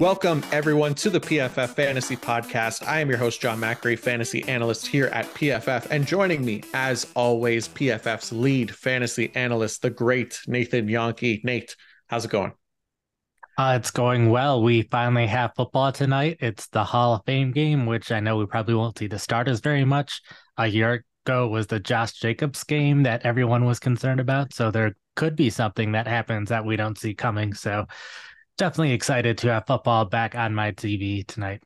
[0.00, 2.86] Welcome, everyone, to the PFF Fantasy Podcast.
[2.86, 5.88] I am your host, John Macri, fantasy analyst here at PFF.
[5.90, 11.44] And joining me, as always, PFF's lead fantasy analyst, the great Nathan Jahnke.
[11.44, 11.76] Nate,
[12.06, 12.52] how's it going?
[13.58, 14.62] Uh, it's going well.
[14.62, 16.38] We finally have football tonight.
[16.40, 19.60] It's the Hall of Fame game, which I know we probably won't see the starters
[19.60, 20.22] very much.
[20.56, 24.54] A year ago was the Josh Jacobs game that everyone was concerned about.
[24.54, 27.52] So there could be something that happens that we don't see coming.
[27.52, 27.86] So
[28.56, 31.62] definitely excited to have football back on my TV tonight.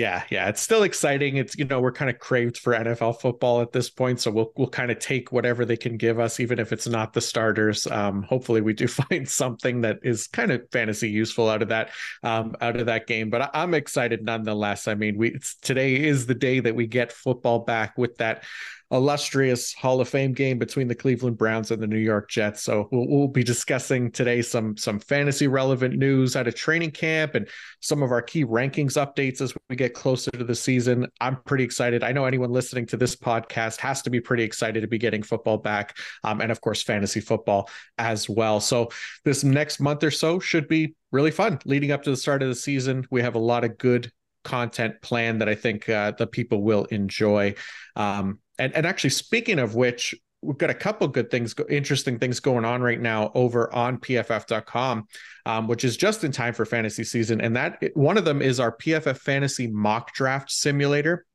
[0.00, 1.36] Yeah, yeah, it's still exciting.
[1.36, 4.50] It's you know we're kind of craved for NFL football at this point, so we'll
[4.56, 7.86] we'll kind of take whatever they can give us, even if it's not the starters.
[7.86, 11.90] Um, hopefully, we do find something that is kind of fantasy useful out of that
[12.22, 13.28] um, out of that game.
[13.28, 14.88] But I, am excited nonetheless.
[14.88, 18.44] I mean, we today is the day that we get football back with that
[18.90, 22.62] illustrious Hall of Fame game between the Cleveland Browns and the New York Jets.
[22.62, 27.36] So we'll, we'll, be discussing today some some fantasy relevant news out of training camp
[27.36, 27.48] and
[27.80, 31.06] some of our key rankings updates as we get closer to the season.
[31.20, 32.02] I'm pretty excited.
[32.02, 35.22] I know anyone listening to this podcast has to be pretty excited to be getting
[35.22, 38.58] football back, um, and of course fantasy football as well.
[38.60, 38.88] So
[39.24, 42.48] this next month or so should be really fun leading up to the start of
[42.48, 43.06] the season.
[43.10, 44.10] We have a lot of good
[44.42, 47.54] content planned that I think uh, the people will enjoy.
[47.96, 52.40] Um, and and actually, speaking of which, we've got a couple good things, interesting things
[52.40, 55.06] going on right now over on PFF.com,
[55.46, 57.40] um, which is just in time for fantasy season.
[57.40, 61.26] And that one of them is our PFF Fantasy Mock Draft Simulator.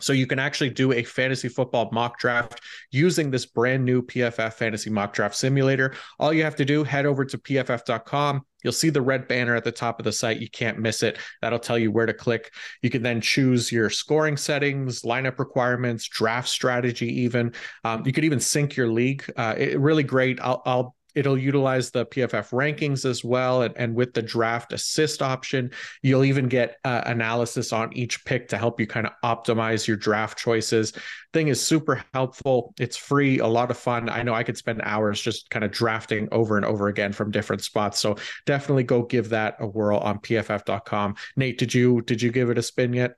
[0.00, 2.60] So you can actually do a fantasy football mock draft
[2.92, 5.94] using this brand new PFF fantasy mock draft simulator.
[6.20, 8.42] All you have to do, head over to pff.com.
[8.62, 10.40] You'll see the red banner at the top of the site.
[10.40, 11.18] You can't miss it.
[11.42, 12.52] That'll tell you where to click.
[12.82, 17.54] You can then choose your scoring settings, lineup requirements, draft strategy, even.
[17.84, 19.24] Um, you could even sync your league.
[19.36, 20.40] Uh, it, really great.
[20.40, 23.62] I'll, I'll It'll utilize the PFF rankings as well.
[23.62, 28.46] And, and with the draft assist option, you'll even get uh, analysis on each pick
[28.48, 30.92] to help you kind of optimize your draft choices.
[31.32, 32.72] Thing is super helpful.
[32.78, 34.08] It's free, a lot of fun.
[34.08, 37.32] I know I could spend hours just kind of drafting over and over again from
[37.32, 37.98] different spots.
[37.98, 41.16] So definitely go give that a whirl on pff.com.
[41.36, 43.16] Nate, did you did you give it a spin yet?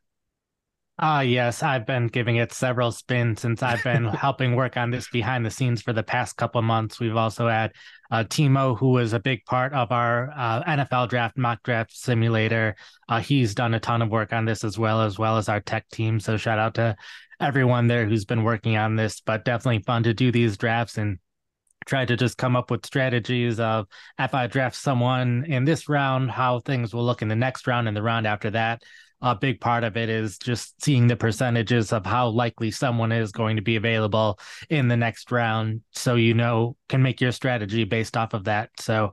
[1.02, 4.90] Ah, uh, yes, I've been giving it several spins since I've been helping work on
[4.90, 7.00] this behind the scenes for the past couple months.
[7.00, 7.72] We've also had
[8.10, 12.76] uh, Timo, who was a big part of our uh, NFL draft mock draft simulator.
[13.08, 15.60] Uh, he's done a ton of work on this as well, as well as our
[15.60, 16.20] tech team.
[16.20, 16.96] So shout out to
[17.40, 19.22] everyone there who's been working on this.
[19.22, 21.18] But definitely fun to do these drafts and
[21.86, 23.86] try to just come up with strategies of
[24.18, 27.88] if I draft someone in this round, how things will look in the next round
[27.88, 28.82] and the round after that
[29.22, 33.32] a big part of it is just seeing the percentages of how likely someone is
[33.32, 34.38] going to be available
[34.68, 38.70] in the next round so you know can make your strategy based off of that
[38.78, 39.12] so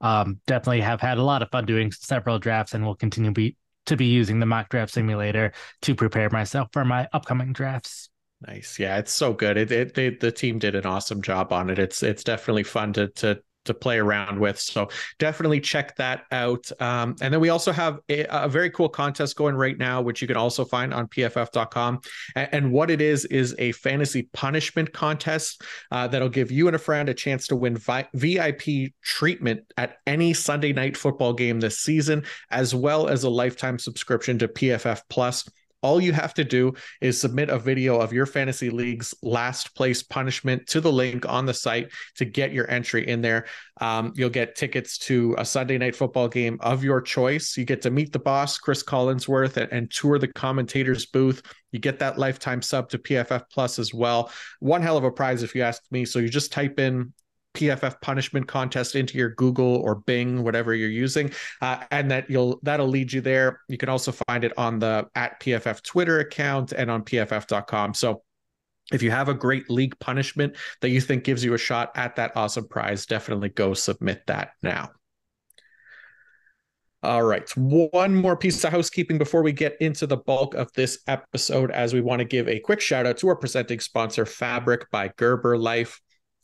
[0.00, 3.56] um, definitely have had a lot of fun doing several drafts and will continue be,
[3.86, 5.52] to be using the mock draft simulator
[5.82, 8.10] to prepare myself for my upcoming drafts
[8.46, 8.78] Nice.
[8.78, 9.56] Yeah, it's so good.
[9.56, 11.78] It, it they, the team did an awesome job on it.
[11.80, 14.58] It's it's definitely fun to to to play around with.
[14.58, 16.70] So definitely check that out.
[16.80, 20.20] Um, and then we also have a, a, very cool contest going right now, which
[20.20, 22.00] you can also find on pff.com.
[22.34, 26.76] And, and what it is, is a fantasy punishment contest uh, that'll give you and
[26.76, 31.60] a friend a chance to win vi- VIP treatment at any Sunday night football game
[31.60, 35.48] this season, as well as a lifetime subscription to PFF Plus.
[35.80, 40.02] All you have to do is submit a video of your fantasy league's last place
[40.02, 43.46] punishment to the link on the site to get your entry in there.
[43.80, 47.56] Um, you'll get tickets to a Sunday night football game of your choice.
[47.56, 51.42] You get to meet the boss, Chris Collinsworth, and, and tour the commentator's booth.
[51.70, 54.32] You get that lifetime sub to PFF Plus as well.
[54.58, 56.04] One hell of a prize, if you ask me.
[56.04, 57.12] So you just type in
[57.58, 62.60] PFF punishment contest into your Google or Bing, whatever you're using, uh, and that you'll
[62.62, 63.60] that'll lead you there.
[63.68, 67.94] You can also find it on the at PFF Twitter account and on PFF.com.
[67.94, 68.22] So
[68.92, 72.16] if you have a great league punishment that you think gives you a shot at
[72.16, 74.90] that awesome prize, definitely go submit that now.
[77.02, 77.48] All right.
[77.56, 81.92] One more piece of housekeeping before we get into the bulk of this episode, as
[81.92, 85.56] we want to give a quick shout out to our presenting sponsor, Fabric by Gerber
[85.56, 86.00] Life.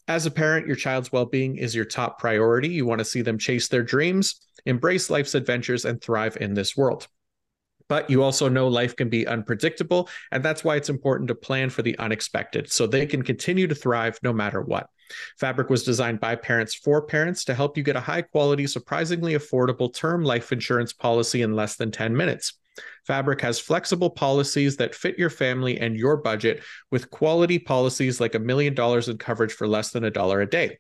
[0.07, 2.69] As a parent, your child's well being is your top priority.
[2.69, 6.77] You want to see them chase their dreams, embrace life's adventures, and thrive in this
[6.77, 7.09] world.
[7.89, 11.71] But you also know life can be unpredictable, and that's why it's important to plan
[11.71, 14.89] for the unexpected so they can continue to thrive no matter what.
[15.39, 19.35] Fabric was designed by parents for parents to help you get a high quality, surprisingly
[19.35, 22.55] affordable term life insurance policy in less than 10 minutes.
[23.07, 28.35] Fabric has flexible policies that fit your family and your budget with quality policies like
[28.35, 30.79] a million dollars in coverage for less than a dollar a day.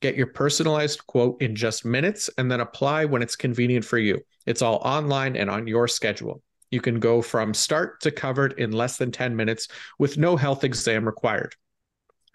[0.00, 4.20] Get your personalized quote in just minutes and then apply when it's convenient for you.
[4.46, 6.42] It's all online and on your schedule.
[6.70, 9.68] You can go from start to covered in less than 10 minutes
[9.98, 11.54] with no health exam required.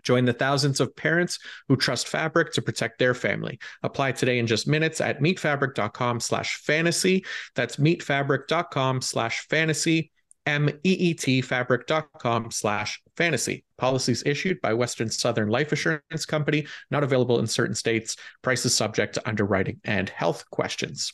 [0.04, 3.60] Join the thousands of parents who trust Fabric to protect their family.
[3.84, 7.26] Apply today in just minutes at meetfabric.com slash fantasy.
[7.56, 10.12] That's meetfabric.com slash fantasy.
[10.46, 13.64] M-E-E-T fabric.com slash fantasy.
[13.78, 18.16] Policies issued by Western Southern Life Assurance Company, not available in certain states.
[18.42, 21.14] Prices subject to underwriting and health questions.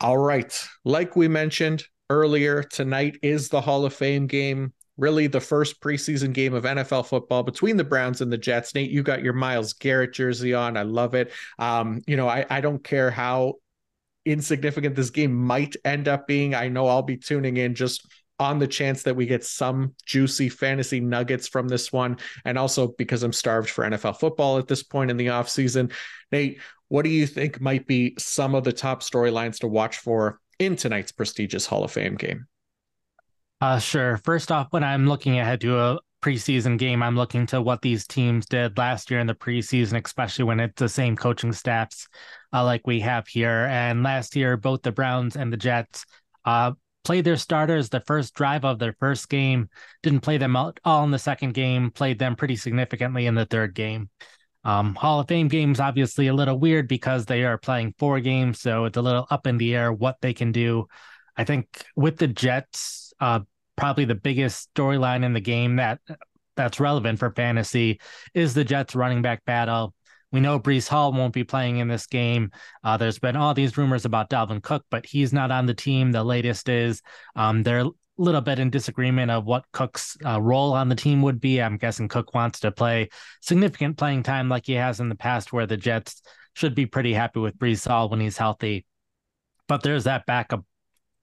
[0.00, 0.68] All right.
[0.84, 4.72] Like we mentioned earlier, tonight is the Hall of Fame game.
[4.98, 8.74] Really, the first preseason game of NFL football between the Browns and the Jets.
[8.74, 10.76] Nate, you got your Myles Garrett jersey on.
[10.76, 11.32] I love it.
[11.58, 13.54] Um, you know, I, I don't care how
[14.26, 16.54] insignificant this game might end up being.
[16.54, 18.06] I know I'll be tuning in just
[18.40, 22.88] on the chance that we get some juicy fantasy nuggets from this one and also
[22.98, 25.92] because I'm starved for NFL football at this point in the offseason.
[26.30, 30.40] Nate, what do you think might be some of the top storylines to watch for
[30.58, 32.46] in tonight's prestigious Hall of Fame game?
[33.60, 34.18] Uh, sure.
[34.18, 38.06] First off, when I'm looking ahead to a preseason game, I'm looking to what these
[38.06, 42.06] teams did last year in the preseason, especially when it's the same coaching staffs
[42.52, 43.66] uh, like we have here.
[43.70, 46.06] And last year, both the Browns and the Jets
[46.44, 46.72] uh,
[47.02, 49.68] played their starters the first drive of their first game,
[50.04, 53.74] didn't play them all in the second game, played them pretty significantly in the third
[53.74, 54.08] game.
[54.62, 58.60] Um, Hall of Fame games obviously a little weird because they are playing four games,
[58.60, 60.86] so it's a little up in the air what they can do.
[61.36, 63.40] I think with the Jets, uh,
[63.76, 66.00] probably the biggest storyline in the game that
[66.56, 68.00] that's relevant for fantasy
[68.34, 69.94] is the Jets running back battle.
[70.32, 72.50] We know Breece Hall won't be playing in this game.
[72.84, 76.12] Uh, there's been all these rumors about Dalvin Cook, but he's not on the team.
[76.12, 77.00] The latest is
[77.34, 81.22] um, they're a little bit in disagreement of what Cook's uh, role on the team
[81.22, 81.62] would be.
[81.62, 83.08] I'm guessing Cook wants to play
[83.40, 86.20] significant playing time like he has in the past, where the Jets
[86.54, 88.84] should be pretty happy with Breece Hall when he's healthy.
[89.68, 90.64] But there's that backup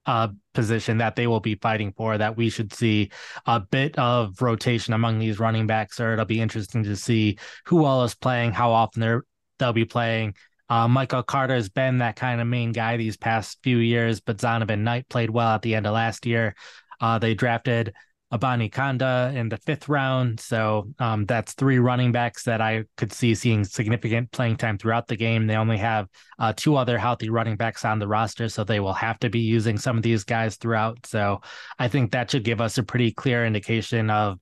[0.06, 3.10] uh, position that they will be fighting for that we should see
[3.46, 7.84] a bit of rotation among these running backs or it'll be interesting to see who
[7.84, 9.24] all is playing how often they're
[9.58, 10.34] they'll be playing
[10.68, 14.38] uh, Michael Carter has been that kind of main guy these past few years, but
[14.38, 16.56] Zonovan Knight played well at the end of last year.
[17.00, 17.94] Uh, they drafted
[18.32, 20.40] Abanikanda in the fifth round.
[20.40, 25.06] So um, that's three running backs that I could see seeing significant playing time throughout
[25.06, 25.46] the game.
[25.46, 26.08] They only have
[26.38, 29.40] uh, two other healthy running backs on the roster, so they will have to be
[29.40, 31.06] using some of these guys throughout.
[31.06, 31.40] So
[31.78, 34.38] I think that should give us a pretty clear indication of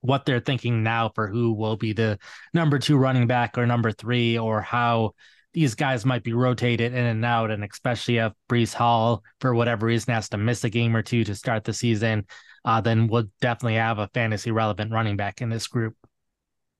[0.00, 2.18] what they're thinking now for who will be the
[2.54, 5.12] number two running back or number three, or how
[5.52, 9.86] these guys might be rotated in and out, and especially if Breece Hall, for whatever
[9.86, 12.24] reason, has to miss a game or two to start the season,
[12.64, 15.94] uh, then we'll definitely have a fantasy relevant running back in this group.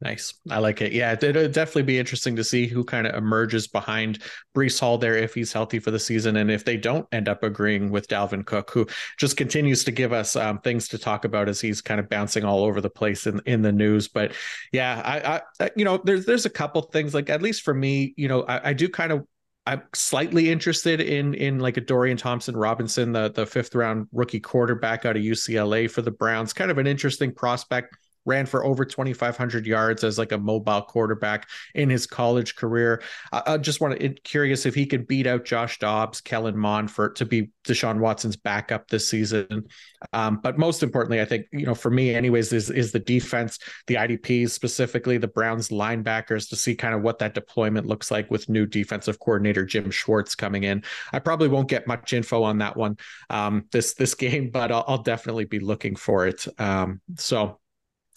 [0.02, 0.32] Nice.
[0.48, 0.92] I like it.
[0.92, 4.22] Yeah, it'll definitely be interesting to see who kind of emerges behind
[4.56, 6.36] Breece Hall there if he's healthy for the season.
[6.36, 8.86] And if they don't end up agreeing with Dalvin Cook, who
[9.18, 12.44] just continues to give us um, things to talk about as he's kind of bouncing
[12.44, 14.08] all over the place in, in the news.
[14.08, 14.32] But
[14.72, 18.14] yeah, I, I you know, there's there's a couple things like at least for me,
[18.16, 19.26] you know, I, I do kind of
[19.66, 24.40] I'm slightly interested in in like a Dorian Thompson Robinson, the the fifth round rookie
[24.40, 26.52] quarterback out of UCLA for the Browns.
[26.52, 31.48] Kind of an interesting prospect ran for over 2,500 yards as like a mobile quarterback
[31.74, 33.02] in his college career.
[33.32, 36.90] I, I just want to curious if he could beat out Josh Dobbs, Kellen Mond
[36.90, 39.66] for to be Deshaun Watson's backup this season.
[40.12, 43.58] Um, but most importantly, I think you know for me, anyways, is is the defense,
[43.86, 48.30] the IDPs specifically, the Browns linebackers to see kind of what that deployment looks like
[48.30, 50.82] with new defensive coordinator Jim Schwartz coming in.
[51.12, 52.96] I probably won't get much info on that one
[53.28, 56.46] um, this this game, but I'll, I'll definitely be looking for it.
[56.58, 57.58] Um, so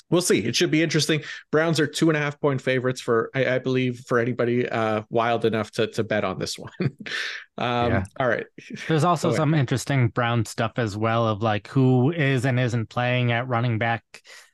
[0.09, 0.39] we'll see.
[0.39, 1.23] It should be interesting.
[1.51, 5.03] Browns are two and a half point favorites for, I, I believe, for anybody uh,
[5.09, 6.71] wild enough to to bet on this one.
[6.79, 6.89] um,
[7.57, 8.03] yeah.
[8.19, 8.45] All right.
[8.87, 13.31] There's also some interesting Brown stuff as well of like who is and isn't playing
[13.31, 14.03] at running back.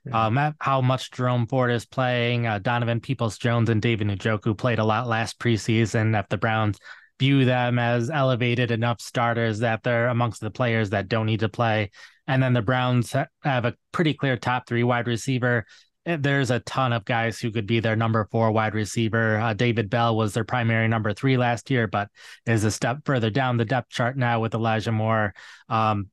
[0.06, 0.26] Yeah.
[0.26, 2.48] Um, how much Jerome Ford is playing.
[2.48, 6.18] Uh, Donovan Peoples Jones and David Njoku played a lot last preseason.
[6.18, 6.80] If the Browns
[7.20, 11.50] view them as elevated enough starters that they're amongst the players that don't need to
[11.50, 11.92] play.
[12.30, 15.66] And then the Browns have a pretty clear top three wide receiver.
[16.06, 19.38] Eh, there's a ton of guys who could be their number four wide receiver.
[19.38, 22.08] Uh, David Bell was their primary number three last year, but
[22.46, 25.34] is a step further down the depth chart now with Elijah Moore,
[25.70, 26.12] um,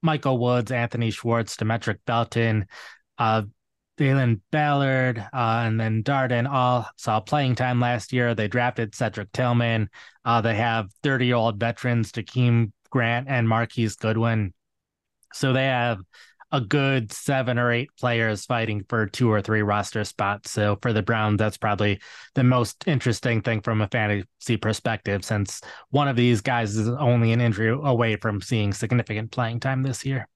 [0.00, 2.64] Michael Woods, Anthony Schwartz, Demetric Felton,
[3.18, 3.42] uh,
[3.98, 8.34] Ballard, uh, and then Darden all saw playing time last year.
[8.34, 9.90] They drafted Cedric Tillman.
[10.24, 14.54] Uh, they have 30 year old veterans, Jakeem Grant and Marquise Goodwin.
[15.34, 15.98] So they have
[16.50, 20.50] a good seven or eight players fighting for two or three roster spots.
[20.50, 22.00] So for the Browns, that's probably
[22.34, 27.32] the most interesting thing from a fantasy perspective, since one of these guys is only
[27.32, 30.28] an injury away from seeing significant playing time this year.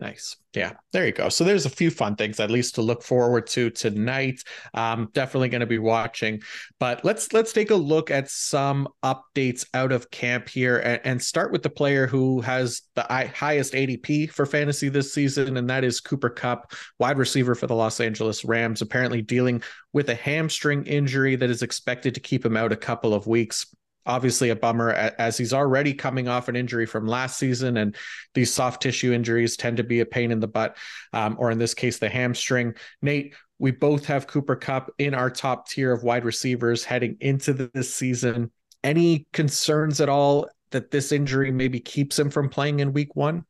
[0.00, 0.36] Nice.
[0.56, 1.28] Yeah, there you go.
[1.28, 4.42] So there's a few fun things at least to look forward to tonight.
[4.72, 6.40] Um, definitely going to be watching,
[6.78, 11.22] but let's let's take a look at some updates out of camp here and, and
[11.22, 15.84] start with the player who has the highest ADP for fantasy this season, and that
[15.84, 20.86] is Cooper Kupp, wide receiver for the Los Angeles Rams, apparently dealing with a hamstring
[20.86, 23.66] injury that is expected to keep him out a couple of weeks
[24.06, 27.96] obviously a bummer as he's already coming off an injury from last season and
[28.34, 30.76] these soft tissue injuries tend to be a pain in the butt
[31.12, 32.74] um, or in this case the hamstring.
[33.02, 37.52] Nate we both have Cooper Kupp in our top tier of wide receivers heading into
[37.52, 38.50] this season.
[38.82, 43.44] Any concerns at all that this injury maybe keeps him from playing in week one?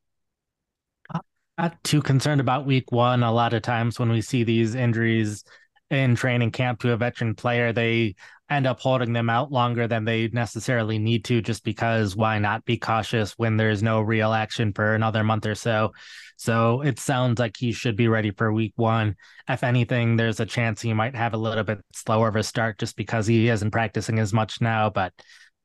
[1.56, 3.22] Not too concerned about week one.
[3.22, 5.44] A lot of times when we see these injuries
[5.90, 8.14] in training camp to a veteran player, they
[8.48, 12.64] end up holding them out longer than they necessarily need to, just because why not
[12.64, 15.92] be cautious when there's no real action for another month or so?
[16.36, 19.16] So it sounds like he should be ready for week one.
[19.48, 22.78] If anything, there's a chance he might have a little bit slower of a start
[22.78, 25.12] just because he isn't practicing as much now, but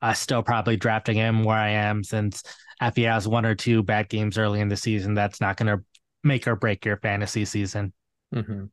[0.02, 2.42] I still probably drafting him where I am since
[2.80, 5.78] if he has one or two bad games early in the season, that's not going
[5.78, 5.84] to
[6.22, 7.92] make or break your fantasy season.
[8.34, 8.64] Mm-hmm.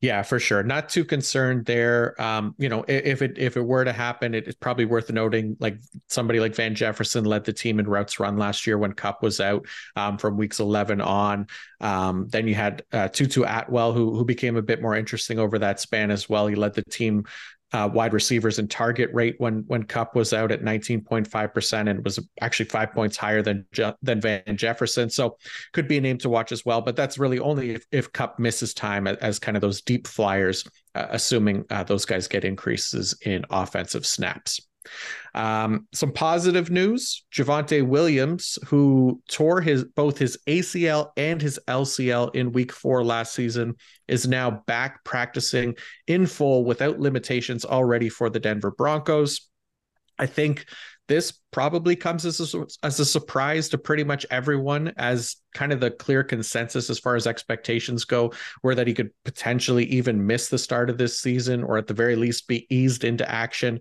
[0.00, 0.62] Yeah, for sure.
[0.62, 2.20] Not too concerned there.
[2.20, 5.78] Um, you know, if it if it were to happen, it's probably worth noting like
[6.08, 9.40] somebody like Van Jefferson led the team in routes run last year when Kupp was
[9.40, 9.66] out
[9.96, 11.46] um, from weeks 11 on.
[11.80, 15.58] Um, then you had uh, Tutu Atwell, who who became a bit more interesting over
[15.58, 16.46] that span as well.
[16.46, 17.24] He led the team
[17.72, 22.18] uh, wide receivers and target rate when when Kupp was out at 19.5% and was
[22.40, 23.66] actually five points higher than
[24.02, 25.10] than Van Jefferson.
[25.10, 25.36] So
[25.72, 26.80] could be a name to watch as well.
[26.80, 30.06] But that's really only if, if Kupp misses time as, as kind of those deep
[30.06, 34.60] flyers, uh, assuming uh, those guys get increases in offensive snaps.
[35.34, 42.34] Um, some positive news: Javonte Williams, who tore his both his ACL and his LCL
[42.34, 43.76] in Week Four last season,
[44.06, 45.74] is now back practicing
[46.06, 49.48] in full without limitations already for the Denver Broncos.
[50.18, 50.66] I think
[51.08, 55.80] this probably comes as a, as a surprise to pretty much everyone as kind of
[55.80, 60.48] the clear consensus as far as expectations go were that he could potentially even miss
[60.48, 63.80] the start of this season or at the very least be eased into action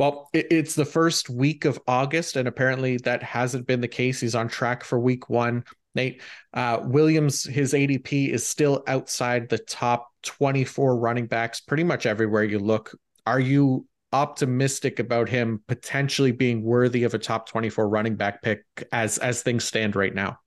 [0.00, 4.18] well, it's the first week of August, and apparently that hasn't been the case.
[4.18, 5.62] He's on track for week one.
[5.94, 6.22] Nate
[6.54, 12.44] uh, Williams, his ADP is still outside the top 24 running backs pretty much everywhere
[12.44, 12.96] you look.
[13.26, 18.64] Are you optimistic about him potentially being worthy of a top 24 running back pick
[18.92, 20.38] as as things stand right now?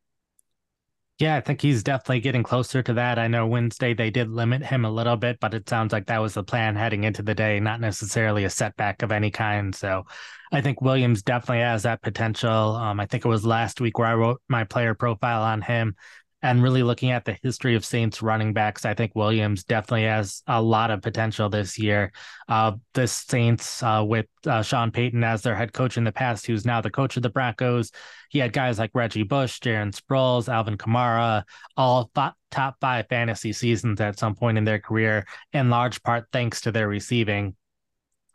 [1.19, 3.19] Yeah, I think he's definitely getting closer to that.
[3.19, 6.21] I know Wednesday they did limit him a little bit, but it sounds like that
[6.21, 9.73] was the plan heading into the day, not necessarily a setback of any kind.
[9.75, 10.05] So
[10.51, 12.75] I think Williams definitely has that potential.
[12.75, 15.95] Um, I think it was last week where I wrote my player profile on him
[16.43, 20.43] and really looking at the history of Saints running backs, I think Williams definitely has
[20.45, 22.11] a lot of potential this year.
[22.49, 26.45] Uh, the Saints, uh, with uh, Sean Payton as their head coach in the past,
[26.45, 27.91] who's now the coach of the Broncos,
[28.29, 31.43] he had guys like Reggie Bush, Darren Sproles, Alvin Kamara,
[31.77, 36.27] all th- top five fantasy seasons at some point in their career, in large part
[36.33, 37.55] thanks to their receiving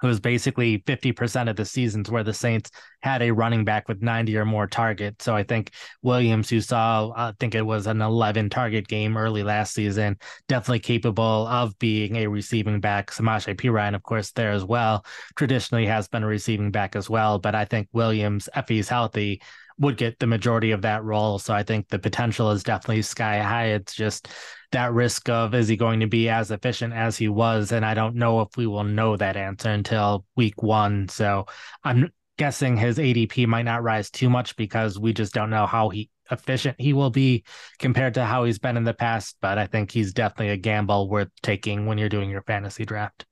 [0.02, 4.02] it was basically 50% of the seasons where the Saints had a running back with
[4.02, 5.24] 90 or more targets.
[5.24, 9.42] So I think Williams, who saw, I think it was an 11 target game early
[9.42, 10.16] last season,
[10.48, 13.10] definitely capable of being a receiving back.
[13.10, 15.04] Samaje Perine, of course, there as well,
[15.36, 17.38] traditionally has been a receiving back as well.
[17.38, 19.40] But I think Williams, if he's healthy,
[19.78, 21.38] would get the majority of that role.
[21.38, 23.66] So I think the potential is definitely sky high.
[23.66, 24.28] It's just
[24.72, 27.72] that risk of is he going to be as efficient as he was?
[27.72, 31.08] And I don't know if we will know that answer until week one.
[31.08, 31.46] So
[31.84, 35.88] I'm guessing his ADP might not rise too much because we just don't know how
[35.88, 37.42] he efficient he will be
[37.78, 39.36] compared to how he's been in the past.
[39.40, 43.26] But I think he's definitely a gamble worth taking when you're doing your fantasy draft.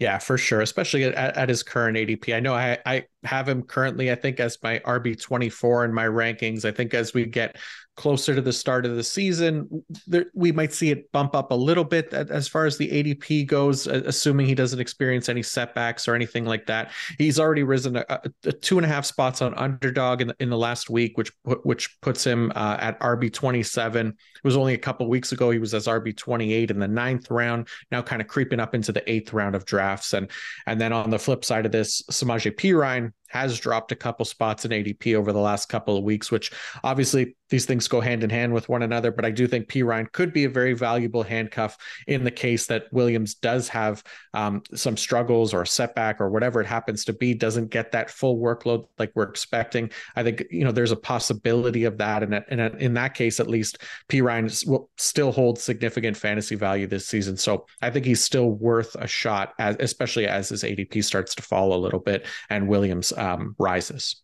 [0.00, 2.34] Yeah, for sure, especially at, at his current ADP.
[2.34, 6.64] I know I, I have him currently, I think, as my RB24 in my rankings.
[6.64, 7.56] I think as we get
[7.96, 11.54] closer to the start of the season, there, we might see it bump up a
[11.54, 16.14] little bit as far as the ADP goes, assuming he doesn't experience any setbacks or
[16.14, 16.90] anything like that.
[17.18, 18.04] He's already risen a,
[18.44, 21.32] a two and a half spots on underdog in the, in the last week, which
[21.62, 24.08] which puts him uh, at RB 27.
[24.08, 27.30] It was only a couple weeks ago he was as RB 28 in the ninth
[27.30, 27.68] round.
[27.90, 30.30] Now kind of creeping up into the eighth round of drafts, and
[30.66, 34.64] and then on the flip side of this, Samaje Perine has dropped a couple spots
[34.64, 36.52] in ADP over the last couple of weeks, which
[36.84, 39.10] obviously these things go hand in hand with one another.
[39.10, 41.76] But I do think Perine could be a very valuable handcuff
[42.06, 46.66] in the case that Williams does have um, some struggles or setback or whatever it
[46.66, 49.90] happens to be, doesn't get that full workload like we're expecting.
[50.14, 53.48] I think you know there's a possibility of that, and in, in that case, at
[53.50, 57.36] least Perine will still hold significant fantasy value this season.
[57.36, 61.42] So I think he's still worth a shot, as, especially as his ADP starts to
[61.42, 64.22] fall a little bit and Williams um, rises.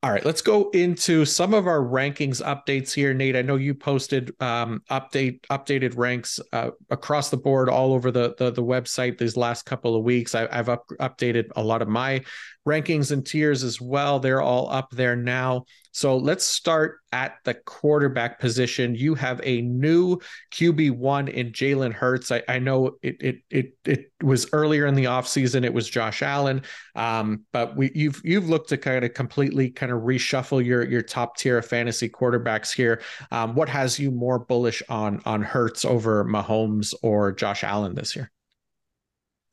[0.00, 3.34] All right, let's go into some of our rankings updates here, Nate.
[3.34, 8.32] I know you posted um, update updated ranks uh, across the board all over the,
[8.38, 10.36] the, the website these last couple of weeks.
[10.36, 12.22] I, have up, updated a lot of my
[12.64, 14.20] rankings and tiers as well.
[14.20, 15.64] They're all up there now.
[15.98, 18.94] So let's start at the quarterback position.
[18.94, 20.20] You have a new
[20.52, 22.30] QB one in Jalen Hurts.
[22.30, 25.64] I, I, know it it it it was earlier in the offseason.
[25.64, 26.62] It was Josh Allen,
[26.94, 31.02] um, but we you've you've looked to kind of completely kind of reshuffle your your
[31.02, 33.02] top tier of fantasy quarterbacks here.
[33.32, 38.14] Um, what has you more bullish on on Hurts over Mahomes or Josh Allen this
[38.14, 38.30] year?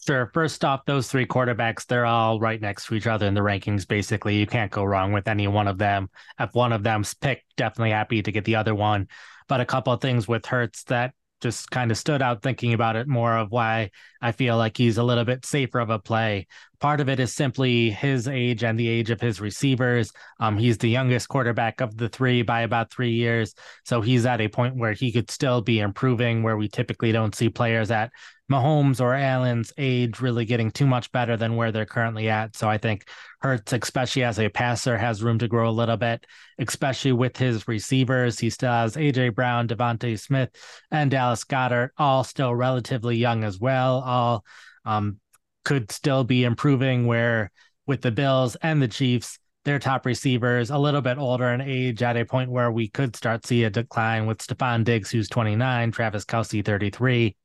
[0.06, 0.30] Sure.
[0.34, 3.88] First off, those three quarterbacks, they're all right next to each other in the rankings.
[3.88, 6.10] Basically, you can't go wrong with any one of them.
[6.40, 9.08] If one of them's picked, definitely happy to get the other one.
[9.48, 12.96] But a couple of things with Hurts that just kind of stood out thinking about
[12.96, 16.48] it more of why I feel like he's a little bit safer of a play.
[16.80, 20.12] Part of it is simply his age and the age of his receivers.
[20.40, 23.54] Um, he's the youngest quarterback of the three by about three years.
[23.84, 27.36] So he's at a point where he could still be improving, where we typically don't
[27.36, 28.12] see players at
[28.52, 32.56] Mahomes or Allen's age really getting too much better than where they're currently at.
[32.56, 33.08] So I think
[33.40, 36.26] Hurts, especially as a passer, has room to grow a little bit,
[36.60, 38.38] especially with his receivers.
[38.38, 40.50] He still has AJ Brown, DeVonta Smith,
[40.92, 44.02] and Dallas Goedert, all still relatively young as well.
[44.02, 44.46] All
[44.86, 45.20] um,
[45.64, 47.08] could still be improving.
[47.08, 47.52] Where
[47.88, 52.04] with the Bills and the Chiefs, their top receivers a little bit older in age
[52.04, 55.92] at a point where we could start see a decline with Stefon Diggs, who's 29,
[55.92, 57.36] Travis Kelce, 33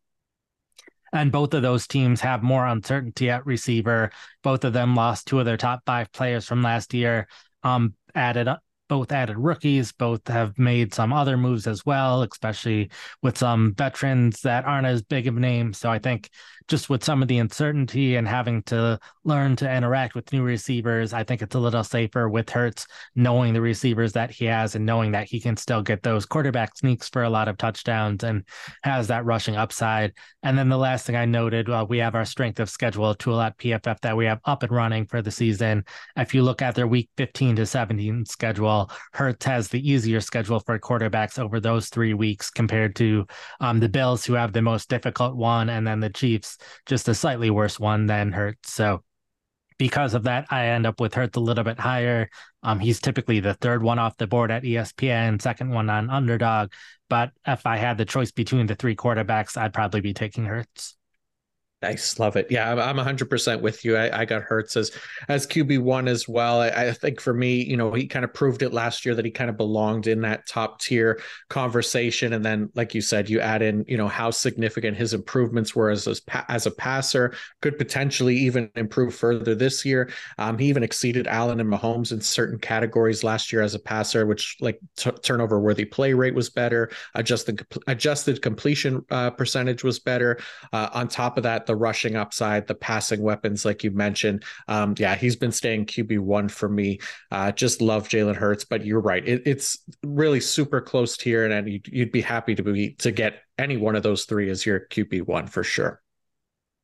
[1.13, 4.11] and both of those teams have more uncertainty at receiver.
[4.43, 7.29] Both of them lost two of their top five players from last year.
[7.63, 8.49] Um, added
[8.91, 12.91] both added rookies, both have made some other moves as well, especially
[13.23, 15.79] with some veterans that aren't as big of names.
[15.79, 16.29] So I think
[16.71, 21.13] just with some of the uncertainty and having to learn to interact with new receivers,
[21.13, 24.87] I think it's a little safer with Hurts knowing the receivers that he has and
[24.87, 28.45] knowing that he can still get those quarterback sneaks for a lot of touchdowns and
[28.85, 30.13] has that rushing upside.
[30.45, 33.41] And then the last thing I noted, well, we have our strength of schedule tool
[33.41, 35.85] at PFF that we have up and running for the season.
[36.17, 40.61] If you look at their week 15 to 17 schedule, Hurts has the easier schedule
[40.61, 43.27] for quarterbacks over those three weeks compared to
[43.59, 47.15] um, the Bills, who have the most difficult one, and then the Chiefs just a
[47.15, 48.73] slightly worse one than Hurts.
[48.73, 49.03] So
[49.79, 52.29] because of that, I end up with Hurts a little bit higher.
[52.63, 56.73] Um, he's typically the third one off the board at ESPN, second one on underdog.
[57.09, 60.97] But if I had the choice between the three quarterbacks, I'd probably be taking Hurts.
[61.83, 62.49] Nice, love it.
[62.51, 63.97] Yeah, I'm 100% with you.
[63.97, 64.91] I, I got Hurts as
[65.29, 66.61] as QB one as well.
[66.61, 69.25] I, I, think for me, you know, he kind of proved it last year that
[69.25, 72.35] he kind of belonged in that top tier conversation.
[72.35, 75.89] And then, like you said, you add in, you know, how significant his improvements were
[75.89, 77.33] as as, as a passer.
[77.63, 80.11] Could potentially even improve further this year.
[80.37, 84.27] Um, he even exceeded Allen and Mahomes in certain categories last year as a passer,
[84.27, 86.91] which like t- turnover worthy play rate was better.
[87.15, 90.39] Adjusted adjusted completion uh, percentage was better.
[90.75, 94.43] Uh, on top of that the rushing upside, the passing weapons, like you mentioned.
[94.67, 96.99] Um, yeah, he's been staying QB one for me.
[97.31, 99.25] Uh, just love Jalen Hurts, but you're right.
[99.25, 103.13] It, it's really super close here, and, and you'd, you'd be happy to be to
[103.13, 106.03] get any one of those three as your QB one for sure.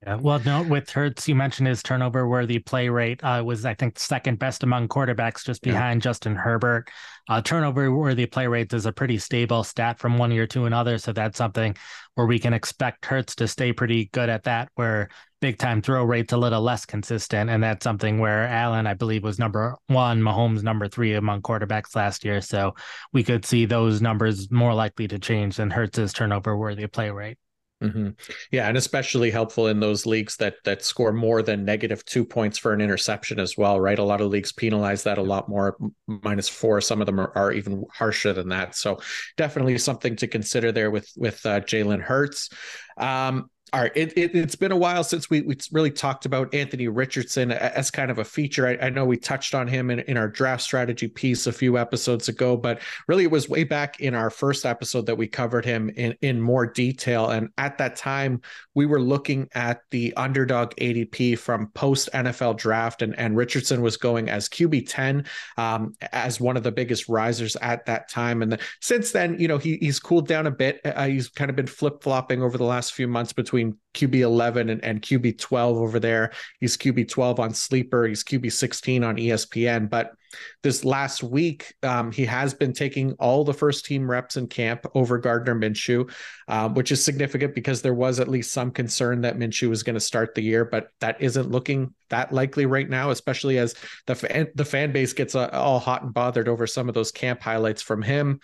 [0.07, 3.75] Yeah, well, no, with Hurts, you mentioned his turnover worthy play rate uh, was, I
[3.75, 6.11] think, second best among quarterbacks, just behind yeah.
[6.11, 6.90] Justin Herbert.
[7.29, 10.99] Uh, turnover worthy play rates is a pretty stable stat from one year to another.
[10.99, 11.77] So that's something
[12.17, 15.09] where we can expect Hurts to stay pretty good at that, where
[15.41, 17.51] big time throw rates a little less consistent.
[17.51, 21.95] And that's something where Allen, I believe, was number one, Mahomes number three among quarterbacks
[21.95, 22.41] last year.
[22.41, 22.75] So
[23.13, 27.37] we could see those numbers more likely to change than Hurts's turnover worthy play rate.
[27.83, 28.11] Mm-hmm.
[28.51, 32.57] Yeah, and especially helpful in those leagues that that score more than negative two points
[32.57, 33.99] for an interception as well, right?
[33.99, 36.81] A lot of leagues penalize that a lot more, minus four.
[36.81, 38.77] Some of them are, are even harsher than that.
[38.77, 39.01] So
[39.37, 42.49] definitely something to consider there with with uh, Jalen Hurts.
[42.97, 46.55] Um, all right, it, it, has been a while since we, we really talked about
[46.55, 48.69] Anthony Richardson as kind of a feature.
[48.69, 51.77] I, I, know we touched on him in, in our draft strategy piece a few
[51.77, 55.65] episodes ago, but really it was way back in our first episode that we covered
[55.65, 57.31] him in, in more detail.
[57.31, 58.41] And at that time,
[58.75, 63.97] we were looking at the underdog ADP from post NFL draft, and, and Richardson was
[63.97, 65.27] going as QB 10
[65.57, 68.43] um, as one of the biggest risers at that time.
[68.43, 70.81] And the, since then, you know, he, he's cooled down a bit.
[70.85, 74.21] Uh, he's kind of been flip flopping over the last few months between between QB
[74.21, 76.33] 11 and, and QB 12 over there.
[76.61, 78.07] He's QB 12 on Sleeper.
[78.07, 79.88] He's QB 16 on ESPN.
[79.88, 80.12] But
[80.62, 84.85] this last week, um, he has been taking all the first team reps in camp
[84.95, 86.12] over Gardner Minshew,
[86.49, 89.95] um, which is significant because there was at least some concern that Minshew was going
[89.95, 93.75] to start the year, but that isn't looking that likely right now, especially as
[94.07, 97.11] the fan, the fan base gets uh, all hot and bothered over some of those
[97.11, 98.40] camp highlights from him.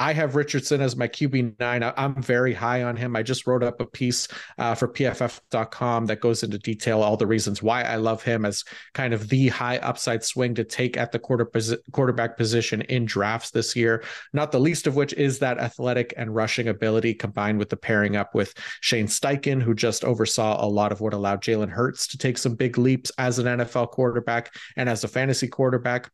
[0.00, 1.84] I have Richardson as my QB nine.
[1.84, 3.14] I'm very high on him.
[3.14, 4.26] I just wrote up a piece
[4.58, 8.64] uh, for PFF.com that goes into detail all the reasons why I love him as
[8.92, 13.04] kind of the high upside swing to take at the quarter posi- quarterback position in
[13.04, 14.02] drafts this year.
[14.32, 18.16] Not the least of which is that athletic and rushing ability combined with the pairing
[18.16, 22.18] up with Shane Steichen, who just oversaw a lot of what allowed Jalen Hurts to
[22.18, 26.10] take some big leaps as an NFL quarterback and as a fantasy quarterback.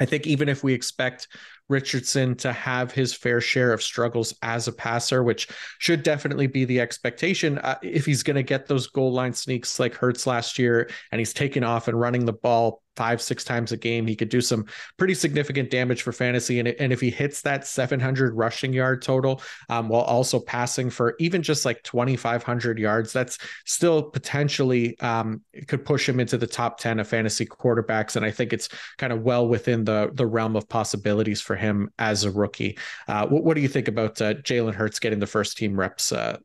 [0.00, 1.26] I think even if we expect
[1.68, 6.64] Richardson to have his fair share of struggles as a passer, which should definitely be
[6.64, 7.58] the expectation.
[7.58, 11.18] Uh, if he's going to get those goal line sneaks like Hurts last year and
[11.18, 14.40] he's taking off and running the ball five, six times a game, he could do
[14.40, 16.58] some pretty significant damage for fantasy.
[16.58, 21.14] And, and if he hits that 700 rushing yard total um, while also passing for
[21.20, 26.80] even just like 2,500 yards, that's still potentially um, could push him into the top
[26.80, 28.16] 10 of fantasy quarterbacks.
[28.16, 31.90] And I think it's kind of well within the, the realm of possibilities for him
[32.00, 32.76] as a rookie.
[33.06, 36.10] Uh, what, what, do you think about uh, Jalen Hurts getting the first team reps
[36.10, 36.38] uh,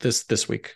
[0.00, 0.74] this this week?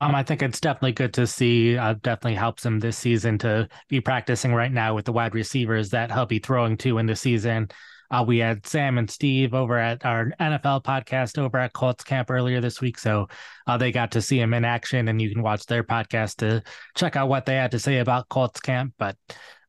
[0.00, 1.76] Um, I think it's definitely good to see.
[1.76, 5.90] Uh, definitely helps him this season to be practicing right now with the wide receivers
[5.90, 7.68] that he'll be throwing to in the season.
[8.10, 12.30] Uh, we had Sam and Steve over at our NFL podcast over at Colts Camp
[12.30, 13.28] earlier this week, so
[13.66, 16.62] uh, they got to see him in action, and you can watch their podcast to
[16.96, 18.94] check out what they had to say about Colts Camp.
[18.98, 19.16] But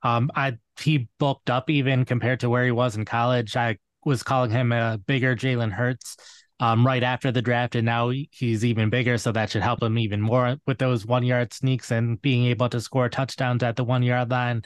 [0.03, 3.57] um, I he bulked up even compared to where he was in college.
[3.57, 6.15] I was calling him a bigger Jalen Hurts
[6.60, 9.98] um, right after the draft, and now he's even bigger, so that should help him
[9.98, 13.84] even more with those one yard sneaks and being able to score touchdowns at the
[13.84, 14.63] one yard line.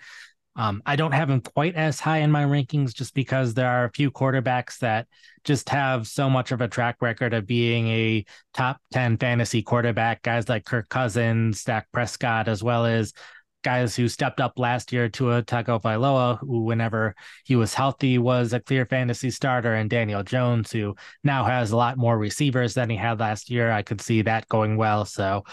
[0.56, 3.86] Um, I don't have him quite as high in my rankings just because there are
[3.86, 5.08] a few quarterbacks that
[5.44, 10.22] just have so much of a track record of being a top 10 fantasy quarterback,
[10.22, 13.14] guys like Kirk Cousins, Dak Prescott, as well as
[13.63, 18.60] guys who stepped up last year Tua Tagovailoa, who whenever he was healthy was a
[18.60, 22.97] clear fantasy starter, and Daniel Jones, who now has a lot more receivers than he
[22.97, 23.71] had last year.
[23.71, 25.06] I could see that going well.
[25.06, 25.43] So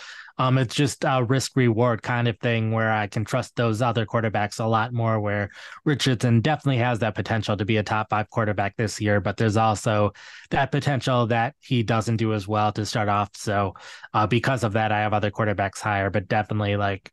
[0.41, 4.07] um, it's just a risk reward kind of thing where I can trust those other
[4.07, 5.21] quarterbacks a lot more.
[5.21, 5.51] Where
[5.85, 9.59] Richardson definitely has that potential to be a top five quarterback this year, but there's
[9.59, 10.13] also
[10.51, 13.37] that potential that he doesn't do as well to start off.
[13.37, 13.75] So
[14.15, 17.13] uh, because of that, I have other quarterbacks higher, but definitely like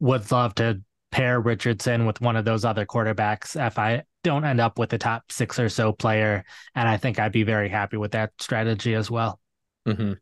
[0.00, 4.60] would love to pair Richardson with one of those other quarterbacks if I don't end
[4.60, 6.44] up with a top six or so player.
[6.74, 9.40] And I think I'd be very happy with that strategy as well.
[9.86, 10.12] Mm-hmm.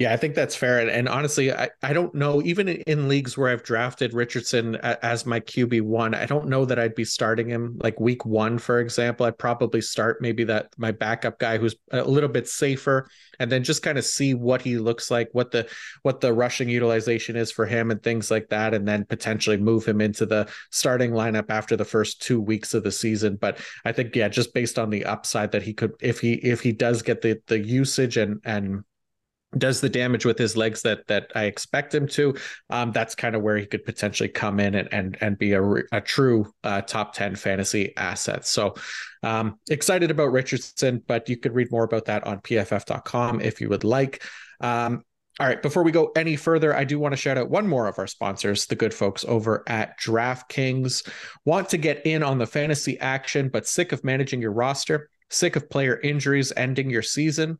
[0.00, 0.80] Yeah, I think that's fair.
[0.80, 5.24] And, and, honestly, I, I don't know, even in leagues where I've drafted Richardson as
[5.24, 8.80] my QB one, I don't know that I'd be starting him like week one, for
[8.80, 9.24] example.
[9.24, 13.62] I'd probably start maybe that my backup guy who's a little bit safer and then
[13.62, 15.68] just kind of see what he looks like, what the
[16.02, 19.84] what the rushing utilization is for him and things like that, and then potentially move
[19.84, 23.36] him into the starting lineup after the first two weeks of the season.
[23.36, 26.60] But I think, yeah, just based on the upside that he could if he if
[26.60, 28.82] he does get the the usage and and
[29.56, 32.34] does the damage with his legs that that I expect him to,
[32.70, 35.62] um, that's kind of where he could potentially come in and and and be a,
[35.92, 38.46] a true uh, top ten fantasy asset.
[38.46, 38.74] So
[39.22, 43.68] um, excited about Richardson, but you could read more about that on PFF.com if you
[43.68, 44.22] would like.
[44.60, 45.02] Um,
[45.38, 47.86] all right, before we go any further, I do want to shout out one more
[47.88, 51.06] of our sponsors, the good folks over at DraftKings.
[51.44, 55.10] Want to get in on the fantasy action, but sick of managing your roster?
[55.28, 57.58] Sick of player injuries ending your season?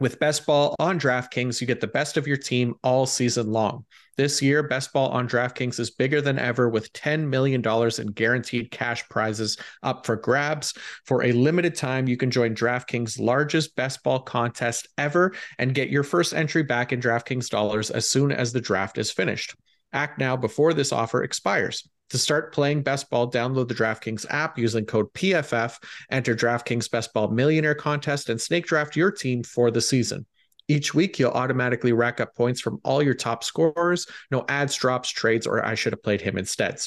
[0.00, 3.84] With Best Ball on DraftKings, you get the best of your team all season long.
[4.16, 7.62] This year, Best Ball on DraftKings is bigger than ever with $10 million
[7.98, 10.72] in guaranteed cash prizes up for grabs.
[11.04, 15.90] For a limited time, you can join DraftKings' largest Best Ball contest ever and get
[15.90, 19.54] your first entry back in DraftKings dollars as soon as the draft is finished.
[19.92, 21.86] Act now before this offer expires.
[22.10, 25.76] To start playing best ball, download the DraftKings app using code PFF,
[26.10, 30.26] enter DraftKings Best Ball Millionaire Contest, and snake draft your team for the season.
[30.66, 34.06] Each week, you'll automatically rack up points from all your top scorers.
[34.30, 36.80] No ads, drops, trades, or I should have played him instead.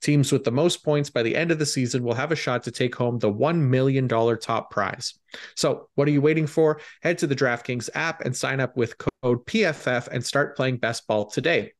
[0.00, 2.62] Teams with the most points by the end of the season will have a shot
[2.64, 5.14] to take home the $1 million top prize.
[5.54, 6.80] So, what are you waiting for?
[7.02, 11.06] Head to the DraftKings app and sign up with code PFF and start playing best
[11.06, 11.72] ball today.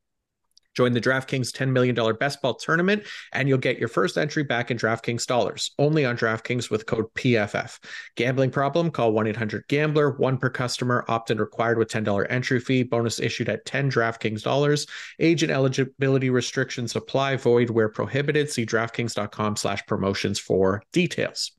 [0.77, 4.71] Join the DraftKings $10 million best ball tournament, and you'll get your first entry back
[4.71, 7.79] in DraftKings dollars, only on DraftKings with code PFF.
[8.15, 8.91] Gambling problem?
[8.91, 13.19] Call 1 800 Gambler, one per customer, opt in required with $10 entry fee, bonus
[13.19, 14.87] issued at 10 DraftKings dollars.
[15.19, 18.51] Age and eligibility restrictions apply, void where prohibited.
[18.51, 21.53] See DraftKings.com slash promotions for details.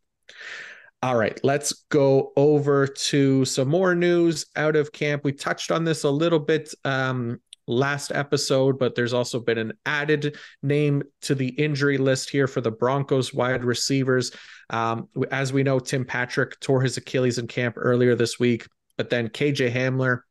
[1.04, 5.24] All right, let's go over to some more news out of camp.
[5.24, 9.74] We touched on this a little bit um, last episode, but there's also been an
[9.86, 14.32] added name to the injury list here for the Broncos wide receivers.
[14.70, 19.10] Um, as we know, Tim Patrick tore his Achilles in camp earlier this week, but
[19.10, 20.22] then KJ Hamler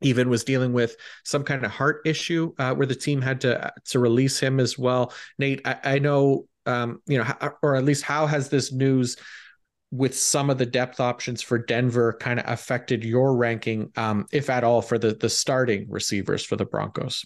[0.00, 3.72] even was dealing with some kind of heart issue uh, where the team had to
[3.86, 5.12] to release him as well.
[5.38, 9.16] Nate, I, I know, um, you know, or at least how has this news
[9.92, 14.48] with some of the depth options for Denver kind of affected your ranking, um, if
[14.50, 17.24] at all, for the the starting receivers for the Broncos?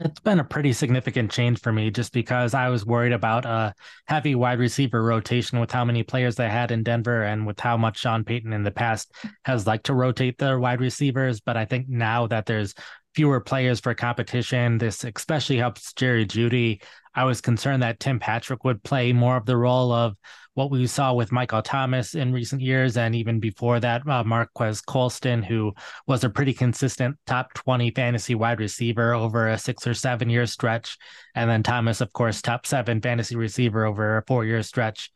[0.00, 3.74] It's been a pretty significant change for me just because I was worried about a
[4.06, 7.76] heavy wide receiver rotation with how many players they had in Denver and with how
[7.76, 9.12] much Sean Payton in the past
[9.44, 11.40] has liked to rotate their wide receivers.
[11.40, 12.74] But I think now that there's
[13.14, 16.80] fewer players for competition, this especially helps Jerry Jeudy.
[17.12, 20.14] I was concerned that Tim Patrick would play more of the role of
[20.58, 24.80] what we saw with Michael Thomas in recent years, and even before that, uh, Marques
[24.80, 25.72] Colston, who
[26.08, 30.46] was a pretty consistent top 20 fantasy wide receiver over a six or seven year
[30.46, 30.98] stretch.
[31.36, 35.12] And then Thomas, of course, top seven fantasy receiver over a four year stretch.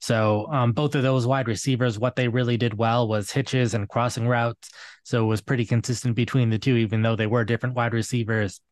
[0.00, 3.86] So um, both of those wide receivers, what they really did well was hitches and
[3.90, 4.70] crossing routes.
[5.02, 8.62] So it was pretty consistent between the two, even though they were different wide receivers.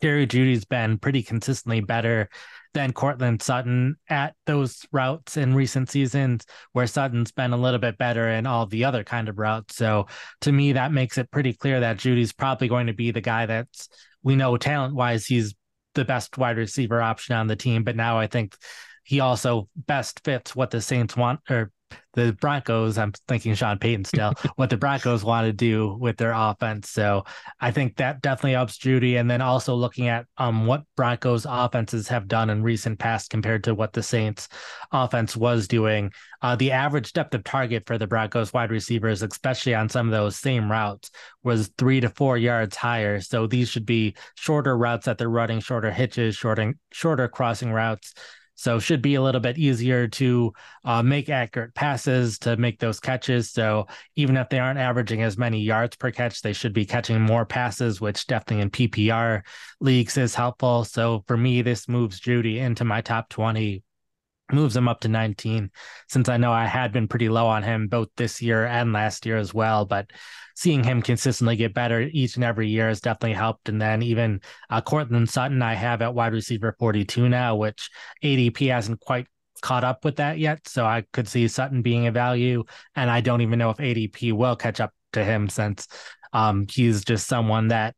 [0.00, 2.28] Jerry Jeudy's been pretty consistently better
[2.74, 7.98] than Courtland Sutton at those routes in recent seasons, where Sutton's been a little bit
[7.98, 9.76] better in all the other kind of routes.
[9.76, 10.06] So
[10.42, 13.46] to me, that makes it pretty clear that Jeudy's probably going to be the guy
[13.46, 13.88] that's
[14.22, 15.54] we know talent wise, he's
[15.94, 17.84] the best wide receiver option on the team.
[17.84, 18.56] But now I think
[19.04, 21.70] he also best fits what the Saints want or
[22.14, 26.32] the Broncos, I'm thinking Sean Payton still, what the Broncos want to do with their
[26.32, 26.90] offense.
[26.90, 27.24] So
[27.60, 29.18] I think that definitely helps Jeudy.
[29.18, 33.64] And then also looking at um what Broncos offenses have done in recent past compared
[33.64, 34.48] to what the Saints
[34.90, 36.12] offense was doing.
[36.42, 40.12] Uh, the average depth of target for the Broncos wide receivers, especially on some of
[40.12, 41.10] those same routes,
[41.44, 43.20] was three to four yards higher.
[43.20, 48.12] So these should be shorter routes that they're running, shorter hitches, shorter shorter crossing routes.
[48.62, 50.52] So should be a little bit easier to
[50.84, 53.50] uh, make accurate passes to make those catches.
[53.50, 57.20] So even if they aren't averaging as many yards per catch, they should be catching
[57.20, 59.42] more passes, which definitely in PPR
[59.80, 60.84] leagues is helpful.
[60.84, 63.82] So for me, this moves Jeudy into my top 20
[64.52, 65.70] moves him up to 19
[66.08, 69.26] since I know I had been pretty low on him both this year and last
[69.26, 69.84] year as well.
[69.84, 70.10] But
[70.54, 73.68] seeing him consistently get better each and every year has definitely helped.
[73.68, 77.90] And then even uh, Courtland Sutton, I have at wide receiver 42 now, which
[78.22, 79.26] ADP hasn't quite
[79.62, 80.68] caught up with that yet.
[80.68, 82.64] So I could see Sutton being a value.
[82.94, 85.88] And I don't even know if ADP will catch up to him since
[86.32, 87.94] um, he's just someone that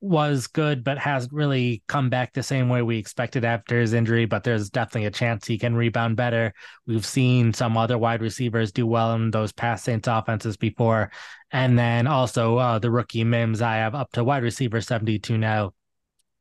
[0.00, 4.26] was good, but hasn't really come back the same way we expected after his injury.
[4.26, 6.52] But there's definitely a chance he can rebound better.
[6.86, 11.10] We've seen some other wide receivers do well in those past Saints offenses before.
[11.50, 15.72] And then also uh, the rookie Mims, I have up to wide receiver 72 now.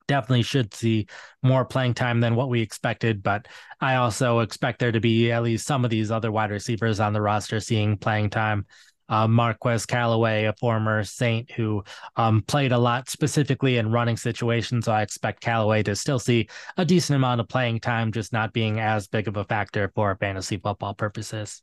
[0.07, 1.07] Definitely should see
[1.41, 3.47] more playing time than what we expected, but
[3.81, 7.13] I also expect there to be at least some of these other wide receivers on
[7.13, 8.67] the roster seeing playing time
[9.09, 11.83] uh, Marquez Callaway, a former Saint who
[12.15, 14.85] um, played a lot specifically in running situations.
[14.85, 18.53] So I expect Callaway to still see a decent amount of playing time, just not
[18.53, 21.61] being as big of a factor for fantasy football purposes.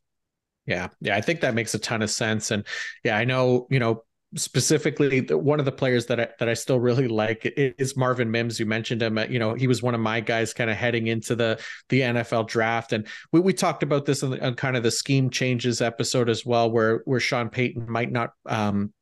[0.66, 2.52] Yeah, yeah, I think that makes a ton of sense.
[2.52, 2.64] And
[3.02, 4.04] yeah, I know, you know,
[4.36, 8.58] specifically one of the players that I, that I still really like is Marvin Mims.
[8.58, 9.18] You mentioned him.
[9.30, 12.48] You know, he was one of my guys kind of heading into the the NFL
[12.48, 16.28] draft, and we, we talked about this on, on kind of the scheme changes episode
[16.28, 18.92] as well, where where Sean Payton might not um,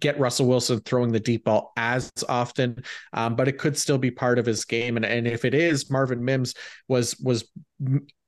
[0.00, 4.10] get Russell Wilson throwing the deep ball as often, um, but it could still be
[4.10, 4.96] part of his game.
[4.96, 6.54] And, and if it is, Marvin Mims
[6.88, 7.44] was was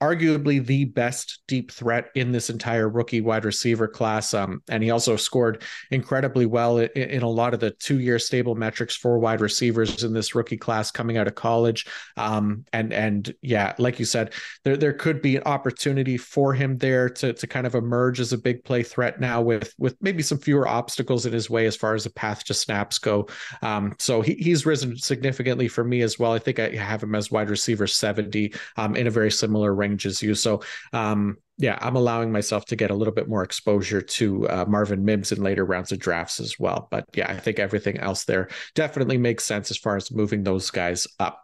[0.07, 4.35] arguably the best deep threat in this entire rookie wide receiver class.
[4.35, 8.19] Um, and he also scored incredibly well in, in a lot of the two year
[8.19, 11.87] stable metrics for wide receivers in this rookie class coming out of college.
[12.17, 16.77] Um, and and yeah, like you said, there there could be an opportunity for him
[16.79, 20.23] there to to kind of emerge as a big play threat now with with maybe
[20.23, 23.27] some fewer obstacles in his way as far as the path to snaps go.
[23.63, 26.33] Um, so he, he's risen significantly for me as well.
[26.33, 29.96] I think I have him as wide receiver 70 um, in a very similar range
[30.05, 30.35] as you.
[30.35, 34.65] So um, yeah, I'm allowing myself to get a little bit more exposure to uh,
[34.69, 36.89] Marvin Mims in later rounds of drafts as well.
[36.91, 40.71] But yeah, I think everything else there definitely makes sense as far as moving those
[40.71, 41.43] guys up.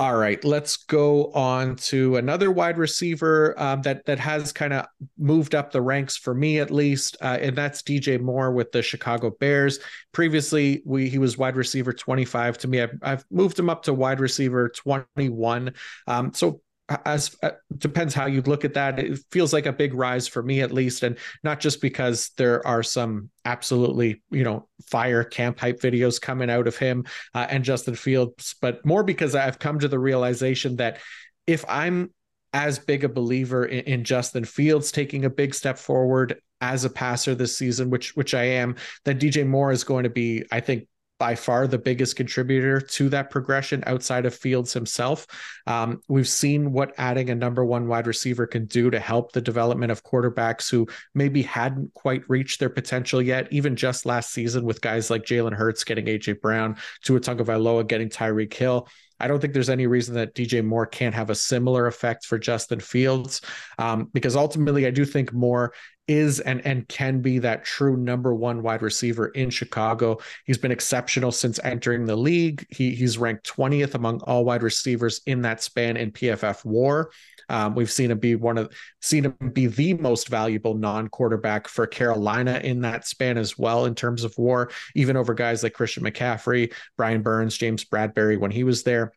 [0.00, 4.86] All right, let's go on to another wide receiver um, that that has kind of
[5.18, 8.80] moved up the ranks for me at least, uh, and that's DJ Moore with the
[8.80, 9.78] Chicago Bears.
[10.12, 12.80] Previously, we he was wide receiver 25 to me.
[12.80, 15.74] I've, I've moved him up to wide receiver 21.
[16.06, 16.62] Um, so
[17.04, 18.98] as uh, depends how you look at that.
[18.98, 22.66] It feels like a big rise for me at least and not just because there
[22.66, 27.64] are some absolutely you know fire camp hype videos coming out of him uh, and
[27.64, 30.98] justin fields but more because i've come to the realization that
[31.46, 32.10] if i'm
[32.52, 36.90] as big a believer in, in justin fields taking a big step forward as a
[36.90, 40.60] passer this season which which i am then dj moore is going to be i
[40.60, 40.86] think
[41.20, 45.26] by far the biggest contributor to that progression outside of Fields himself.
[45.66, 49.42] Um, we've seen what adding a number one wide receiver can do to help the
[49.42, 54.64] development of quarterbacks who maybe hadn't quite reached their potential yet, even just last season
[54.64, 58.88] with guys like Jalen Hurts getting AJ Brown, Tua Tagovailoa getting Tyreek Hill.
[59.20, 62.38] I don't think there's any reason that DJ Moore can't have a similar effect for
[62.38, 63.42] Justin Fields,
[63.78, 65.74] um, because ultimately I do think Moore
[66.10, 70.18] is and and can be that true number one wide receiver in Chicago.
[70.44, 72.66] He's been exceptional since entering the league.
[72.68, 77.10] He he's ranked 20th among all wide receivers in that span in PFF WAR.
[77.48, 81.86] Um, we've seen him be one of seen him be the most valuable non-quarterback for
[81.86, 86.02] Carolina in that span as well in terms of WAR, even over guys like Christian
[86.02, 89.12] McCaffrey, Brian Burns, James Bradberry when he was there.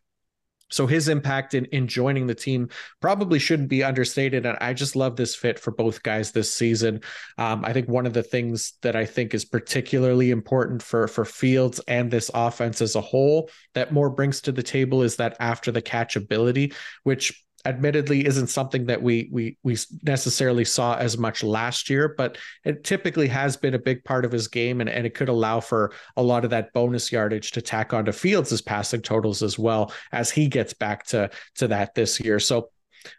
[0.70, 2.68] So his impact in, in joining the team
[3.00, 4.46] probably shouldn't be understated.
[4.46, 7.00] And I just love this fit for both guys this season.
[7.38, 11.24] Um, I think one of the things that I think is particularly important for, for
[11.24, 15.36] Fields and this offense as a whole that Moore brings to the table is that
[15.38, 16.72] after the catch ability,
[17.02, 22.36] which admittedly isn't something that we we we necessarily saw as much last year, but
[22.64, 25.60] it typically has been a big part of his game, and, and it could allow
[25.60, 29.92] for a lot of that bonus yardage to tack onto Fields' passing totals as well
[30.12, 32.38] as he gets back to to that this year.
[32.38, 32.70] So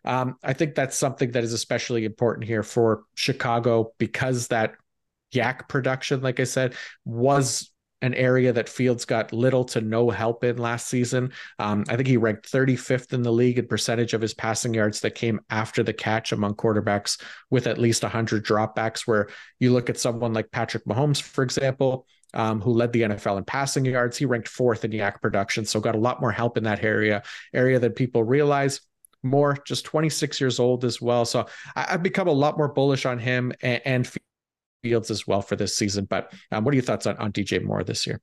[0.04, 4.76] um, I think that's something that is especially important here for Chicago because that
[5.34, 7.72] YAC production, like I said, was
[8.06, 11.34] an area that Fields got little to no help in last season.
[11.58, 15.02] Um, I think he ranked 35th in the league in percentage of his passing yards
[15.02, 19.08] that came after the catch among quarterbacks with at least 100 dropbacks.
[19.08, 19.28] Where
[19.60, 23.44] you look at someone like Patrick Mahomes, for example, um, who led the NFL in
[23.44, 26.66] passing yards, he ranked fourth in YAC production, so got a lot more help in
[26.66, 28.82] that area area than people realize.
[29.24, 31.26] Moore just 26 years old as well.
[31.26, 34.08] So I, have become a lot more bullish on him and, and
[34.86, 36.06] Fields as well for this season.
[36.06, 38.22] But um, what are your thoughts on, on DJ Moore this year?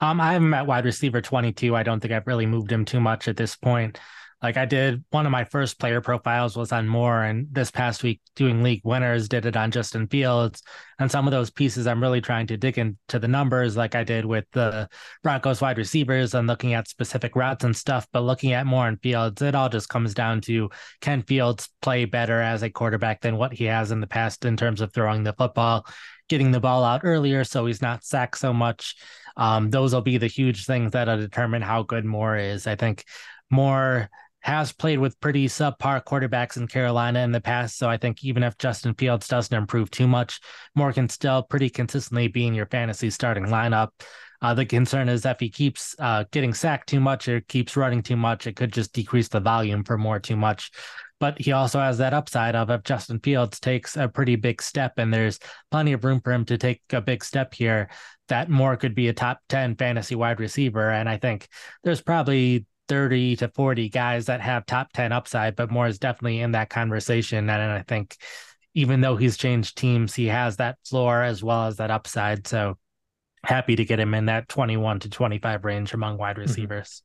[0.00, 1.76] Um, I have him at wide receiver 22.
[1.76, 4.00] I don't think I've really moved him too much at this point.
[4.40, 8.04] Like I did one of my first player profiles was on Moore, and this past
[8.04, 10.62] week doing league winners did it on Justin Fields.
[11.00, 14.04] And some of those pieces I'm really trying to dig into the numbers, like I
[14.04, 14.88] did with the
[15.24, 18.06] Broncos wide receivers and looking at specific routes and stuff.
[18.12, 20.70] But looking at Moore and Fields, it all just comes down to
[21.00, 24.56] can Fields play better as a quarterback than what he has in the past in
[24.56, 25.84] terms of throwing the football,
[26.28, 28.94] getting the ball out earlier so he's not sacked so much.
[29.36, 32.68] Um, those will be the huge things that'll determine how good Moore is.
[32.68, 33.04] I think
[33.50, 37.76] Moore has played with pretty subpar quarterbacks in Carolina in the past.
[37.76, 40.40] So I think even if Justin Fields doesn't improve too much,
[40.74, 43.88] Moore can still pretty consistently be in your fantasy starting lineup.
[44.40, 48.02] Uh, the concern is if he keeps uh, getting sacked too much or keeps running
[48.02, 50.70] too much, it could just decrease the volume for more too much.
[51.20, 54.94] But he also has that upside of if Justin Fields takes a pretty big step
[54.98, 55.40] and there's
[55.72, 57.88] plenty of room for him to take a big step here,
[58.28, 60.90] that Moore could be a top 10 fantasy wide receiver.
[60.90, 61.48] And I think
[61.82, 66.40] there's probably 30 to 40 guys that have top 10 upside, but Moore is definitely
[66.40, 67.48] in that conversation.
[67.50, 68.16] And I think
[68.74, 72.46] even though he's changed teams, he has that floor as well as that upside.
[72.46, 72.78] So
[73.44, 76.42] happy to get him in that 21 to 25 range among wide mm-hmm.
[76.42, 77.02] receivers.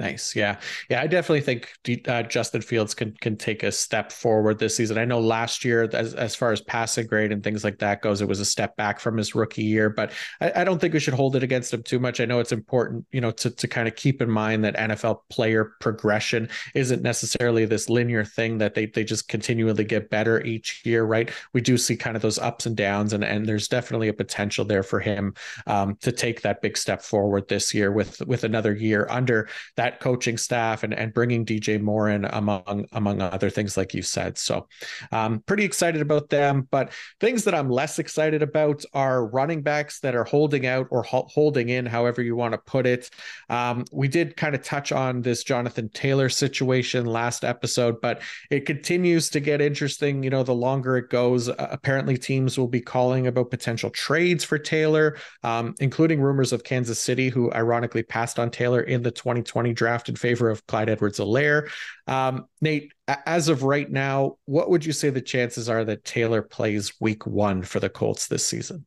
[0.00, 0.36] Nice.
[0.36, 0.60] Yeah.
[0.88, 1.02] Yeah.
[1.02, 1.72] I definitely think
[2.06, 4.96] uh, Justin Fields can can take a step forward this season.
[4.96, 8.20] I know last year, as, as far as passing grade and things like that goes,
[8.20, 11.00] it was a step back from his rookie year, but I, I don't think we
[11.00, 12.20] should hold it against him too much.
[12.20, 15.22] I know it's important, you know, to, to kind of keep in mind that NFL
[15.30, 20.80] player progression isn't necessarily this linear thing that they, they just continually get better each
[20.84, 21.32] year, right?
[21.54, 24.64] We do see kind of those ups and downs, and, and there's definitely a potential
[24.64, 25.34] there for him
[25.66, 29.87] um, to take that big step forward this year with, with another year under that
[29.88, 34.02] that coaching staff and, and bringing DJ Moore in among among other things, like you
[34.02, 34.36] said.
[34.36, 34.68] So,
[35.12, 36.68] um, pretty excited about them.
[36.70, 41.02] But things that I'm less excited about are running backs that are holding out or
[41.02, 43.10] ho- holding in, however you want to put it.
[43.48, 48.20] Um, we did kind of touch on this Jonathan Taylor situation last episode, but
[48.50, 50.22] it continues to get interesting.
[50.22, 54.44] You know, the longer it goes, uh, apparently teams will be calling about potential trades
[54.44, 59.10] for Taylor, um, including rumors of Kansas City, who ironically passed on Taylor in the
[59.10, 61.70] 2020 draft in favor of Clyde Edwards-Helaire.
[62.06, 66.42] Um, Nate, as of right now, what would you say the chances are that Taylor
[66.42, 68.84] plays week one for the Colts this season?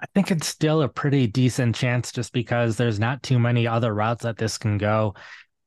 [0.00, 3.94] I think it's still a pretty decent chance just because there's not too many other
[3.94, 5.14] routes that this can go.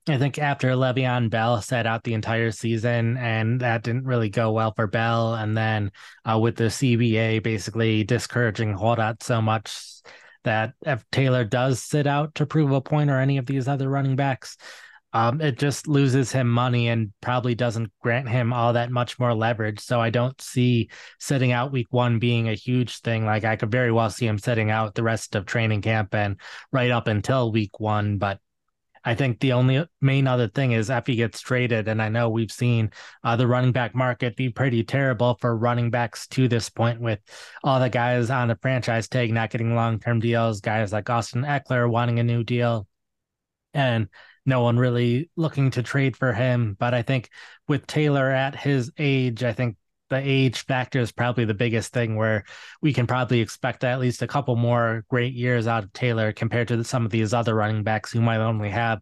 [0.08, 4.52] I think after Le'Veon Bell sat out the entire season, and that didn't really go
[4.52, 5.36] well for Bell.
[5.36, 5.92] And then
[6.26, 10.02] uh, with the CBA basically discouraging holdouts so much,
[10.50, 13.88] that if Taylor does sit out to prove a point or any of these other
[13.88, 14.58] running backs,
[15.14, 19.36] um, it just loses him money and probably doesn't grant him all that much more
[19.36, 19.80] leverage.
[19.80, 20.90] So I don't see
[21.20, 23.26] sitting out week one being a huge thing.
[23.26, 26.40] Like I could very well see him sitting out the rest of training camp and
[26.72, 28.18] right up until week one.
[28.18, 28.40] But
[29.04, 32.30] I think the only main other thing is if he gets traded, and I know
[32.30, 32.92] we've seen
[33.24, 37.20] uh, the running back market be pretty terrible for running backs to this point, with
[37.64, 41.44] all the guys on the franchise tag not getting long term deals, guys like Austin
[41.44, 42.88] Ekeler wanting a new deal,
[43.74, 44.08] and
[44.46, 46.76] no one really looking to trade for him.
[46.80, 47.30] But I think
[47.68, 49.78] with Taylor at his age, I think
[50.10, 52.44] the age factor is probably the biggest thing where
[52.82, 56.68] we can probably expect at least a couple more great years out of Taylor compared
[56.70, 59.02] to some of these other running backs who might only have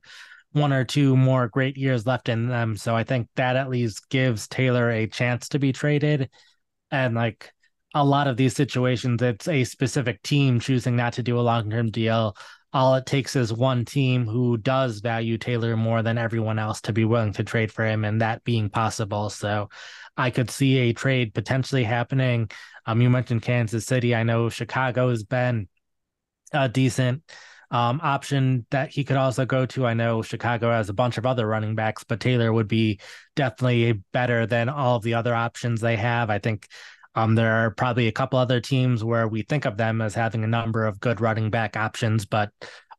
[0.52, 2.76] one or two more great years left in them.
[2.76, 6.30] So I think that at least gives Taylor a chance to be traded.
[6.92, 7.52] And like
[7.94, 11.70] a lot of these situations, it's a specific team choosing not to do a long
[11.70, 12.36] term deal.
[12.74, 16.94] All it takes is one team who does value Taylor more than everyone else to
[16.94, 19.30] be willing to trade for him, and that being possible.
[19.30, 19.70] So
[20.18, 22.50] I could see a trade potentially happening.
[22.86, 24.16] Um, you mentioned Kansas City.
[24.16, 25.68] I know Chicago has been
[26.54, 27.24] a decent
[27.70, 29.86] um, option that he could also go to.
[29.86, 33.00] I know Chicago has a bunch of other running backs, but Taylor would be
[33.36, 36.30] definitely better than all of the other options they have.
[36.30, 36.68] I think
[37.16, 40.44] um, there are probably a couple other teams where we think of them as having
[40.44, 42.52] a number of good running back options, but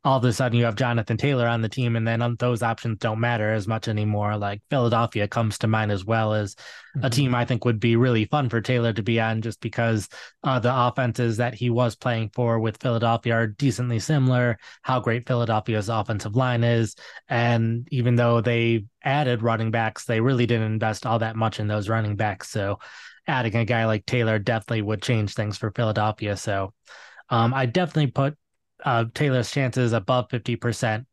[0.05, 2.99] all of a sudden you have Jonathan Taylor on the team, and then those options
[2.99, 4.37] don't matter as much anymore.
[4.37, 7.05] Like Philadelphia comes to mind as well as mm-hmm.
[7.05, 10.09] a team I think would be really fun for Taylor to be on, just because
[10.45, 14.59] uh, the offenses that he was playing for with Philadelphia are decently similar.
[14.83, 16.95] How great Philadelphia's offensive line is,
[17.29, 21.67] and even though they added running backs, they really didn't invest all that much in
[21.67, 22.49] those running backs.
[22.51, 22.79] So
[23.27, 26.37] adding a guy like Taylor definitely would change things for Philadelphia.
[26.37, 26.73] So
[27.29, 28.37] um, I definitely put
[29.15, 31.05] Taylor's chances above 50%,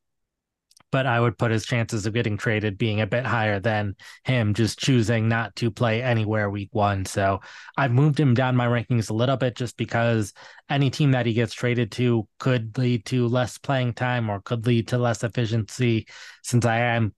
[0.92, 4.54] but I would put his chances of getting traded being a bit higher than him
[4.54, 7.06] just choosing not to play anywhere week one.
[7.06, 7.42] So
[7.76, 10.32] I've moved him down my rankings a little bit just because
[10.70, 14.66] any team that he gets traded to could lead to less playing time or could
[14.68, 16.08] lead to less efficiency
[16.44, 17.14] since I am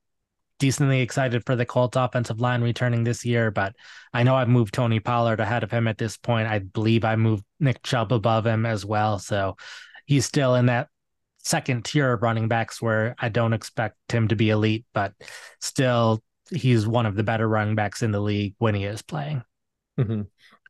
[0.60, 3.76] decently excited for the Colts offensive line returning this year, but
[4.12, 6.48] I know I've moved Tony Pollard ahead of him at this point.
[6.48, 9.20] I believe I moved Nick Chubb above him as well.
[9.20, 9.56] So
[10.08, 10.88] he's still in that
[11.38, 15.14] second tier of running backs where I don't expect him to be elite, but
[15.62, 19.44] still he's one of the better running backs in the league when he is playing.
[20.00, 20.24] Mm-hmm.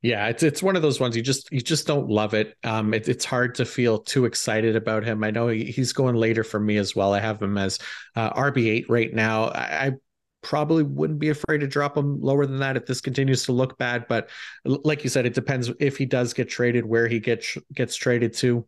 [0.04, 2.56] Yeah, it's it's one of those ones you just you just don't love it.
[2.64, 5.24] Um, it, it's hard to feel too excited about him.
[5.24, 7.14] I know he, he's going later for me as well.
[7.14, 7.80] I have him as
[8.16, 9.46] uh, RB eight right now.
[9.46, 9.92] I, I
[10.44, 13.78] probably wouldn't be afraid to drop him lower than that if this continues to look
[13.80, 14.08] bad.
[14.08, 14.30] But
[14.66, 18.34] like you said, it depends if he does get traded, where he gets gets traded
[18.36, 18.68] to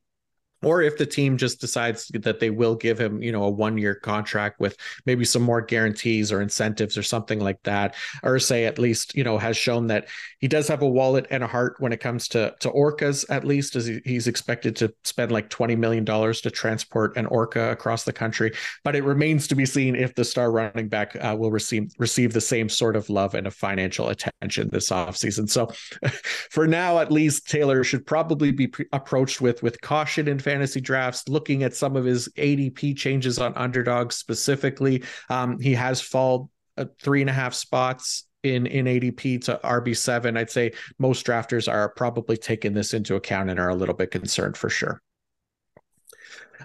[0.61, 3.77] or if the team just decides that they will give him, you know, a one
[3.77, 8.65] year contract with maybe some more guarantees or incentives or something like that, or say
[8.65, 10.07] at least, you know, has shown that
[10.39, 13.45] he does have a wallet and a heart when it comes to to orcas, at
[13.45, 18.03] least as he, he's expected to spend like $20 million to transport an orca across
[18.03, 18.51] the country.
[18.83, 22.33] But it remains to be seen if the star running back uh, will receive receive
[22.33, 25.49] the same sort of love and financial attention this offseason.
[25.49, 25.71] So
[26.49, 30.81] for now, at least Taylor should probably be pre- approached with with caution in fantasy
[30.81, 36.49] drafts, looking at some of his ADP changes on underdogs specifically, um, he has fallen
[36.77, 40.37] uh, three and a half spots in in ADP to RB7.
[40.37, 44.11] I'd say most drafters are probably taking this into account and are a little bit
[44.11, 45.01] concerned for sure.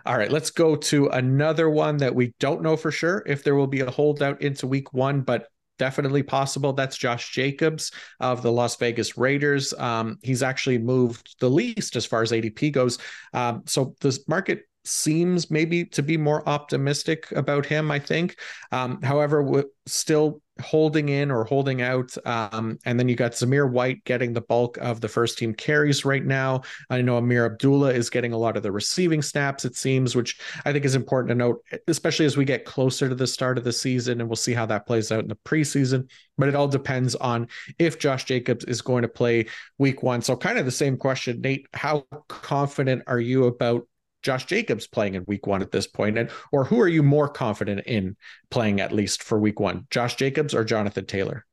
[0.06, 3.54] All right, let's go to another one that we don't know for sure if there
[3.54, 5.48] will be a holdout into week one, but
[5.78, 6.72] definitely possible.
[6.72, 9.72] That's Josh Jacobs of the Las Vegas Raiders.
[9.74, 12.98] Um, he's actually moved the least as far as ADP goes.
[13.32, 18.38] Um, so this market seems maybe to be more optimistic about him, I think.
[18.72, 22.16] Um, however, still holding in or holding out.
[22.24, 26.04] Um, and then you got Zamir White getting the bulk of the first team carries
[26.04, 26.62] right now.
[26.90, 30.38] I know Ameer Abdullah is getting a lot of the receiving snaps, it seems, which
[30.64, 33.64] I think is important to note, especially as we get closer to the start of
[33.64, 34.20] the season.
[34.20, 36.08] And we'll see how that plays out in the preseason.
[36.38, 39.46] But it all depends on if Josh Jacobs is going to play
[39.78, 40.22] week one.
[40.22, 41.66] So, kind of the same question, Nate.
[41.74, 43.86] How confident are you about
[44.24, 46.18] Josh Jacobs playing in week one at this point?
[46.18, 48.16] And or who are you more confident in
[48.50, 49.86] playing at least for week one?
[49.90, 51.46] Josh Jacobs or Jonathan Taylor?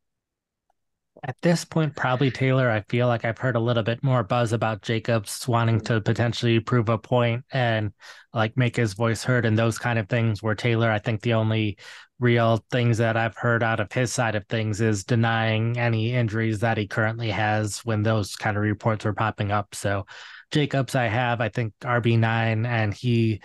[1.24, 2.72] At this point, probably Taylor.
[2.72, 6.60] I feel like I've heard a little bit more buzz about Jacobs wanting to potentially
[6.60, 7.92] prove a point and
[8.34, 10.42] like make his voice heard and those kind of things.
[10.42, 11.78] Where Taylor, I think the only
[12.20, 16.60] real things that I've heard out of his side of things is denying any injuries
[16.60, 19.76] that he currently has when those kind of reports were popping up.
[19.76, 20.06] So
[20.52, 23.41] Jacobs I have, I think RB9, and he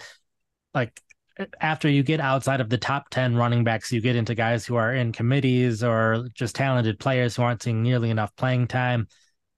[0.75, 1.01] like
[1.61, 4.77] after you get outside of the top 10 running backs, you get into guys who
[4.77, 9.07] are in committees or just talented players who aren't seeing nearly enough playing time.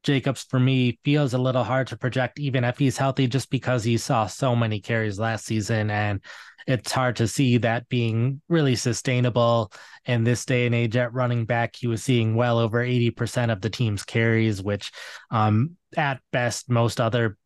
[0.09, 3.85] Jacobs, for me, feels a little hard to project, even if he's healthy, just because
[3.85, 5.91] he saw so many carries last season.
[5.91, 6.23] And
[6.67, 9.71] it's hard to see that being really sustainable
[10.07, 11.77] in this day and age at running back.
[11.77, 14.93] He was seeing well over 80% of the team's carries, which
[15.31, 17.37] um, at best, most other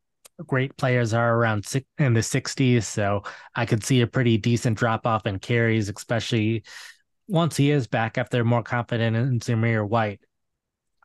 [0.47, 2.85] great players are around six, in the 60s.
[2.85, 3.25] So
[3.57, 6.63] I could see a pretty decent drop off in carries, especially
[7.27, 10.21] once he is back after they're more confident in Zamir White,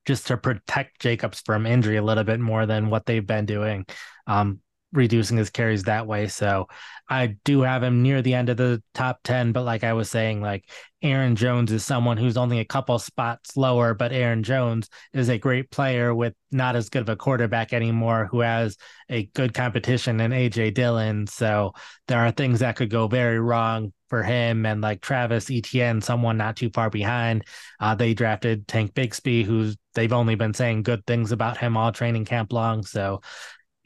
[0.07, 3.85] just to protect Jacobs from injury a little bit more than what they've been doing.
[4.25, 4.61] Um,
[4.93, 6.27] reducing his carries that way.
[6.27, 6.67] So
[7.09, 10.09] I do have him near the end of the top 10, but like I was
[10.09, 10.69] saying, like
[11.01, 15.37] Aaron Jones is someone who's only a couple spots lower, but Aaron Jones is a
[15.37, 18.77] great player with not as good of a quarterback anymore who has
[19.09, 21.27] a good competition in AJ Dillon.
[21.27, 21.73] So
[22.07, 26.37] there are things that could go very wrong for him and like Travis Etienne, someone
[26.37, 27.43] not too far behind.
[27.79, 31.91] Uh, they drafted Tank Bigsby, who's they've only been saying good things about him all
[31.91, 32.83] training camp long.
[32.83, 33.21] So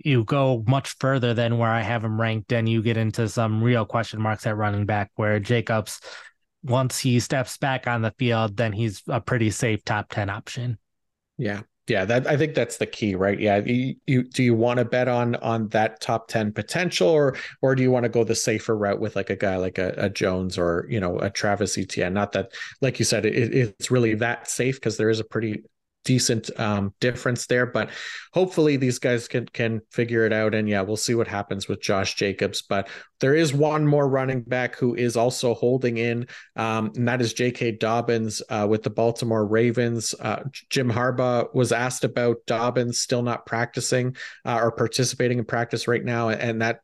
[0.03, 3.63] you go much further than where I have him ranked, and you get into some
[3.63, 5.11] real question marks at running back.
[5.15, 5.99] Where Jacobs,
[6.63, 10.78] once he steps back on the field, then he's a pretty safe top ten option.
[11.38, 11.61] Yeah,
[11.92, 13.38] yeah, that I think that's the key, right?
[13.38, 17.36] Yeah, you, you do you want to bet on on that top ten potential, or
[17.62, 19.94] or do you want to go the safer route with like a guy like a,
[19.98, 22.14] a Jones or you know a Travis Etienne?
[22.14, 25.64] Not that, like you said, it, it's really that safe because there is a pretty
[26.04, 27.66] decent um, difference there.
[27.66, 27.89] But
[28.34, 30.54] hopefully these guys can can figure it out.
[30.54, 32.62] And yeah, we'll see what happens with Josh Jacobs.
[32.62, 32.89] But
[33.20, 37.34] there is one more running back who is also holding in, um, and that is
[37.34, 37.74] J.K.
[37.74, 40.16] Dobbins uh, with the Baltimore Ravens.
[40.20, 45.88] Uh, Jim Harbaugh was asked about Dobbins still not practicing uh, or participating in practice
[45.88, 46.82] right now, and that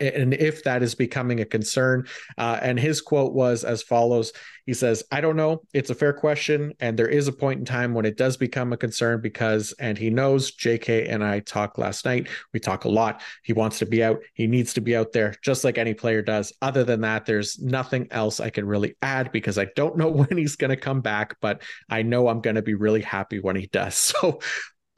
[0.00, 2.06] and if that is becoming a concern.
[2.36, 4.32] Uh, and his quote was as follows
[4.66, 5.62] He says, I don't know.
[5.72, 6.72] It's a fair question.
[6.80, 9.96] And there is a point in time when it does become a concern because, and
[9.96, 12.28] he knows JK and I talked last night.
[12.52, 13.22] We talk a lot.
[13.42, 14.20] He wants to be out.
[14.34, 16.52] He needs to be out there just like any player does.
[16.60, 20.36] Other than that, there's nothing else I can really add because I don't know when
[20.36, 23.56] he's going to come back, but I know I'm going to be really happy when
[23.56, 24.14] he does.
[24.18, 24.40] So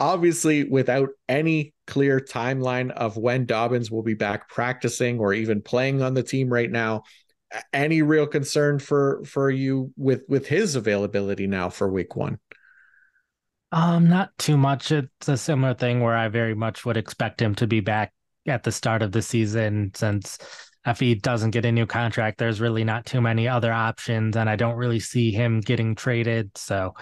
[0.01, 6.03] obviously without any clear timeline of when Dobbins will be back practicing or even playing
[6.03, 7.03] on the team right now
[7.73, 12.39] any real concern for for you with with his availability now for week 1
[13.73, 14.91] um not too much.
[14.91, 18.13] It's a similar thing where I very much would expect him to be back
[18.47, 20.39] at the start of the season since
[20.87, 24.49] if he doesn't get a new contract there's really not too many other options and
[24.49, 26.57] I don't really see him getting traded.
[26.57, 26.95] So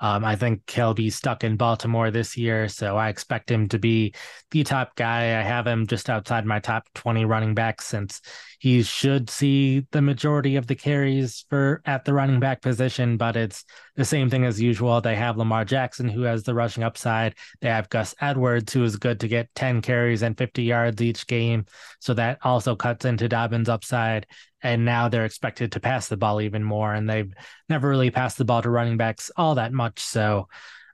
[0.00, 3.78] um, I think he'll be stuck in Baltimore this year, so I expect him to
[3.78, 4.14] be
[4.50, 5.38] the top guy.
[5.38, 8.20] I have him just outside my top 20 running backs since
[8.58, 13.36] he should see the majority of the carries for at the running back position, but
[13.36, 13.64] it's
[13.96, 15.00] the same thing as usual.
[15.00, 17.34] They have Lamar Jackson, who has the rushing upside.
[17.60, 21.26] They have Gus Edwards, who is good to get 10 carries and 50 yards each
[21.26, 21.66] game.
[22.00, 24.26] So that also cuts into Dobbins' upside
[24.62, 27.32] and now they're expected to pass the ball even more and they've
[27.68, 30.48] never really passed the ball to running backs all that much so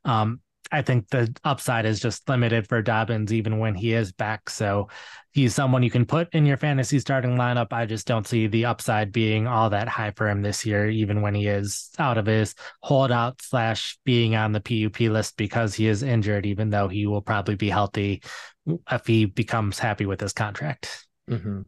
[0.04, 0.40] um,
[0.72, 4.48] I think the upside is just limited for Dobbins even when he is back.
[4.48, 4.88] So
[5.32, 7.72] he's someone you can put in your fantasy starting lineup.
[7.72, 11.22] I just don't see the upside being all that high for him this year, even
[11.22, 15.88] when he is out of his holdout slash being on the PUP list because he
[15.88, 18.22] is injured, even though he will probably be healthy
[18.90, 21.06] if he becomes happy with his contract.
[21.28, 21.62] Mm-hmm.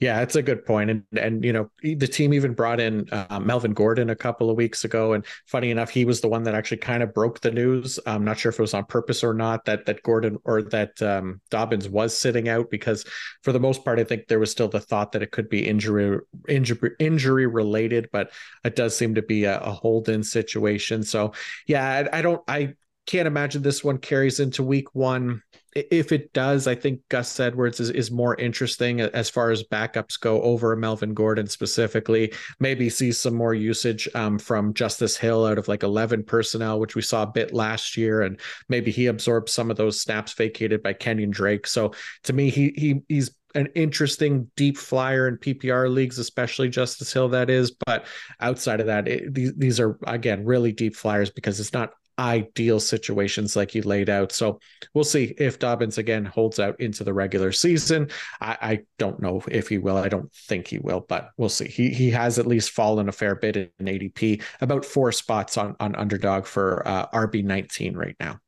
[0.00, 3.38] Yeah, it's a good point, and and you know the team even brought in uh,
[3.40, 6.54] Melvin Gordon a couple of weeks ago, and funny enough, he was the one that
[6.54, 7.98] actually kind of broke the news.
[8.04, 11.00] I'm not sure if it was on purpose or not that that Gordon or that
[11.00, 13.06] um, Dobbins was sitting out because
[13.42, 15.66] for the most part, I think there was still the thought that it could be
[15.66, 16.18] injury
[16.48, 18.30] injury injury related, but
[18.64, 21.04] it does seem to be a, a hold in situation.
[21.04, 21.32] So
[21.66, 22.74] yeah, I, I don't I
[23.06, 25.42] can't imagine this one carries into week one.
[25.74, 30.18] If it does, I think Gus Edwards is, is more interesting as far as backups
[30.18, 32.32] go over Melvin Gordon specifically.
[32.60, 36.94] Maybe see some more usage um, from Justice Hill out of like 11 personnel, which
[36.94, 38.22] we saw a bit last year.
[38.22, 41.66] And maybe he absorbs some of those snaps vacated by Kenyan Drake.
[41.66, 41.92] So
[42.22, 47.28] to me, he, he he's an interesting deep flyer in PPR leagues, especially Justice Hill,
[47.30, 47.72] that is.
[47.86, 48.06] But
[48.40, 52.80] outside of that, it, these, these are, again, really deep flyers because it's not ideal
[52.80, 54.32] situations like you laid out.
[54.32, 54.60] So
[54.92, 58.10] we'll see if Dobbins again holds out into the regular season.
[58.40, 59.96] I, I, don't know if he will.
[59.96, 61.66] I don't think he will, but we'll see.
[61.66, 65.74] He he has at least fallen a fair bit in ADP, about four spots on
[65.80, 68.38] on underdog for uh, RB nineteen right now.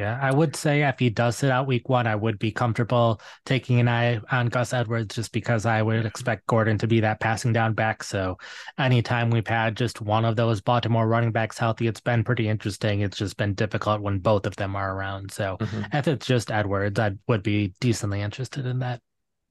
[0.00, 3.20] Yeah, I would say if he does sit out week one, I would be comfortable
[3.44, 7.20] taking an eye on Gus Edwards just because I would expect Gordon to be that
[7.20, 8.02] passing down back.
[8.02, 8.38] So
[8.78, 13.02] anytime we've had just one of those Baltimore running backs healthy, it's been pretty interesting.
[13.02, 15.32] It's just been difficult when both of them are around.
[15.32, 15.94] So mm-hmm.
[15.94, 19.02] if it's just Edwards, I would be decently interested in that.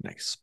[0.01, 0.35] Nice.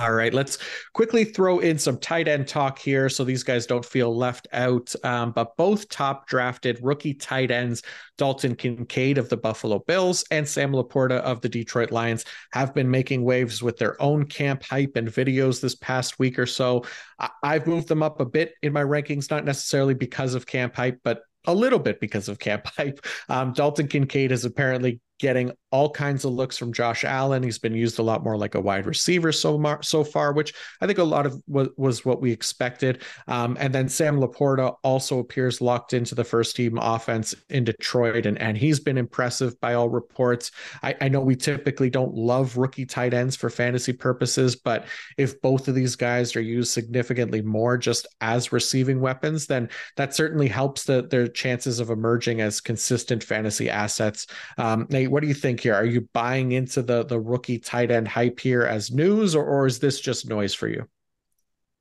[0.00, 0.58] All right, let's
[0.92, 4.92] quickly throw in some tight end talk here so these guys don't feel left out.
[5.02, 7.82] Um, but both top drafted rookie tight ends,
[8.18, 12.90] Dalton Kincaid of the Buffalo Bills and Sam LaPorta of the Detroit Lions, have been
[12.90, 16.84] making waves with their own camp hype and videos this past week or so.
[17.18, 20.76] I- I've moved them up a bit in my rankings, not necessarily because of camp
[20.76, 23.00] hype, but a little bit because of camp hype.
[23.30, 27.42] Um, Dalton Kincaid has apparently getting all kinds of looks from Josh Allen.
[27.42, 30.54] He's been used a lot more like a wide receiver so far, so far, which
[30.80, 33.02] I think a lot of was, was what we expected.
[33.26, 38.26] Um, and then Sam LaPorta also appears locked into the first team offense in Detroit,
[38.26, 40.50] and, and he's been impressive by all reports.
[40.82, 44.86] I, I know we typically don't love rookie tight ends for fantasy purposes, but
[45.18, 50.14] if both of these guys are used significantly more just as receiving weapons, then that
[50.14, 54.26] certainly helps the, their chances of emerging as consistent fantasy assets.
[54.58, 55.74] Um, What do you think here?
[55.74, 59.66] Are you buying into the the rookie tight end hype here as news, or or
[59.66, 60.86] is this just noise for you?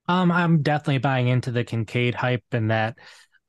[0.07, 2.97] Um, I'm definitely buying into the Kincaid hype, and that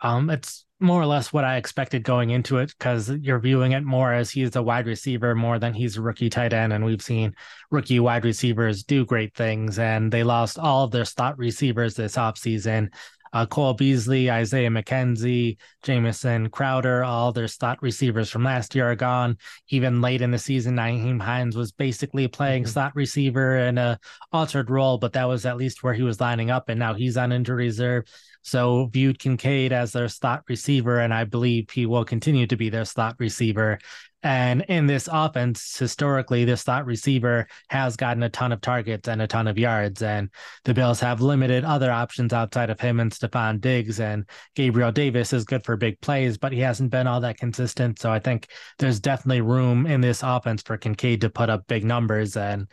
[0.00, 3.82] um, it's more or less what I expected going into it because you're viewing it
[3.82, 6.72] more as he's a wide receiver more than he's a rookie tight end.
[6.72, 7.34] And we've seen
[7.70, 9.78] rookie wide receivers do great things.
[9.78, 12.92] And they lost all of their slot receivers this offseason
[13.36, 18.96] uh, Cole Beasley, Isaiah McKenzie, Jamison Crowder, all their slot receivers from last year are
[18.96, 19.36] gone.
[19.68, 22.70] Even late in the season, Nyheim Hines was basically playing mm-hmm.
[22.70, 23.98] slot receiver in a
[24.32, 27.18] altered role, but that was at least where he was lining up, and now he's
[27.18, 28.04] on injury reserve.
[28.40, 32.70] So viewed Kincaid as their slot receiver, and I believe he will continue to be
[32.70, 33.78] their slot receiver.
[34.26, 39.22] And in this offense, historically, this slot receiver has gotten a ton of targets and
[39.22, 40.02] a ton of yards.
[40.02, 40.30] And
[40.64, 44.00] the Bills have limited other options outside of him and Stefon Diggs.
[44.00, 48.00] And Gabriel Davis is good for big plays, but he hasn't been all that consistent.
[48.00, 48.48] So I think
[48.80, 52.36] there's definitely room in this offense for Kincaid to put up big numbers.
[52.36, 52.66] And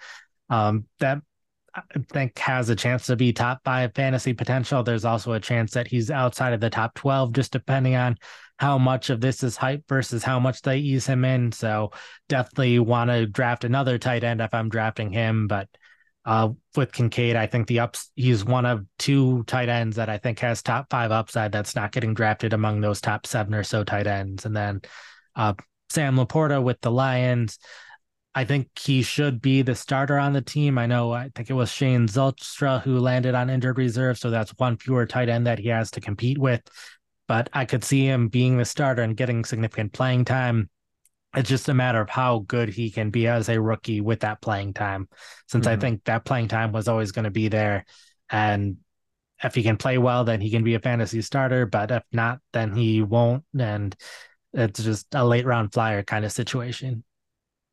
[0.50, 1.22] um, that
[1.76, 4.84] I think has a chance to be top five fantasy potential.
[4.84, 8.18] There's also a chance that he's outside of the top 12, just depending on
[8.58, 11.52] how much of this is hype versus how much they ease him in.
[11.52, 11.92] So
[12.30, 15.48] definitely want to draft another tight end if I'm drafting him.
[15.48, 15.68] But
[16.26, 20.18] uh, with Kincaid, I think the ups he's one of two tight ends that I
[20.18, 23.84] think has top five upside that's not getting drafted among those top seven or so
[23.84, 24.46] tight ends.
[24.46, 24.82] And then
[25.36, 25.56] uh,
[25.90, 27.58] Sam LaPorta with the Lions.
[28.36, 30.78] I think he should be the starter on the team.
[30.78, 34.18] I know, I think it was Shane Zylstra who landed on injured reserve.
[34.18, 36.62] So that's one fewer tight end that he has to compete with.
[37.28, 40.70] But I could see him being the starter and getting significant playing time.
[41.36, 44.42] It's just a matter of how good he can be as a rookie with that
[44.42, 45.10] playing time,
[45.48, 45.74] since mm-hmm.
[45.74, 47.86] I think that playing time was always going to be there.
[48.30, 48.78] And
[49.44, 51.66] if he can play well, then he can be a fantasy starter.
[51.66, 53.46] But if not, then he won't.
[53.58, 53.96] And
[54.54, 57.04] it's just a late round flyer kind of situation.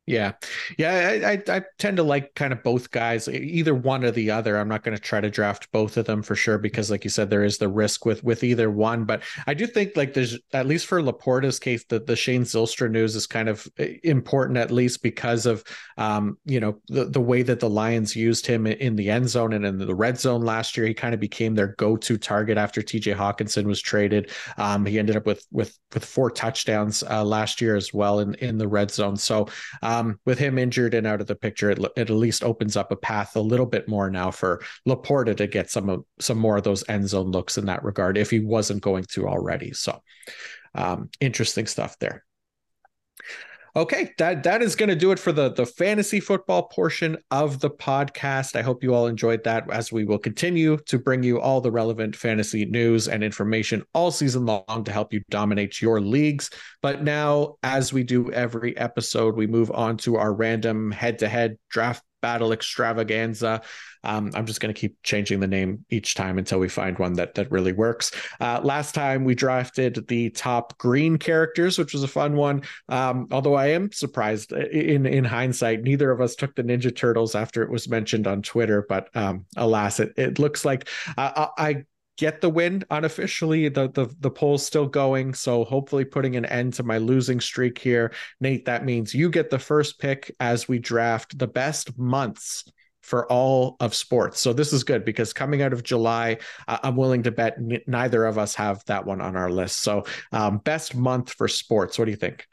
[0.07, 0.33] Yeah.
[0.77, 1.21] Yeah.
[1.23, 4.59] I, I, I, tend to like kind of both guys, either one or the other.
[4.59, 7.11] I'm not going to try to draft both of them for sure, because like you
[7.11, 9.05] said, there is the risk with, with either one.
[9.05, 12.91] But I do think like there's, at least for LaPorta's case, that the Shane Zylstra
[12.91, 15.63] news is kind of eh, important, at least because of,
[15.97, 19.53] um, you know, the, the way that the Lions used him in the end zone
[19.53, 20.87] and in the red zone last year.
[20.87, 24.31] He kind of became their go-to target after TJ Hockenson was traded.
[24.57, 28.35] Um, he ended up with, with, with four touchdowns uh, last year as well in,
[28.35, 29.17] in the red zone.
[29.17, 29.47] So,
[29.83, 32.77] um, um, with him injured and out of the picture, it, it, at least opens
[32.77, 36.39] up a path a little bit more now for LaPorta to get some of some
[36.39, 39.73] more of those end zone looks in that regard if he wasn't going to already.
[39.73, 40.01] So
[40.77, 42.25] um, interesting stuff there.
[43.77, 47.61] Okay, that that is going to do it for the the fantasy football portion of
[47.61, 48.57] the podcast.
[48.57, 51.71] I hope you all enjoyed that as we will continue to bring you all the
[51.71, 56.51] relevant fantasy news and information all season long to help you dominate your leagues.
[56.83, 62.03] But now as we do every episode, we move on to our random head-to-head draft
[62.21, 63.63] battle extravaganza.
[64.03, 67.15] Um, I'm just going to keep changing the name each time until we find one
[67.15, 68.13] that that really works.
[68.41, 72.63] Uh, last time we drafted the top green characters, which was a fun one.
[72.89, 76.95] Um, although I am surprised uh, in in hindsight, neither of us took the Ninja
[76.95, 78.87] Turtles after it was mentioned on Twitter.
[78.89, 81.85] But um, alas, it it looks like uh, I
[82.21, 83.71] get the win unofficially.
[83.71, 87.79] The, the the poll's still going, so hopefully putting an end to my losing streak
[87.79, 88.13] here.
[88.43, 92.65] Nate, that means you get the first pick as we draft the best months
[93.01, 94.39] for all of sports.
[94.39, 96.37] So this is good because coming out of July,
[96.69, 99.81] I'm willing to bet n- neither of us have that one on our list.
[99.81, 101.99] So um, best month for sports.
[101.99, 102.47] What do you think?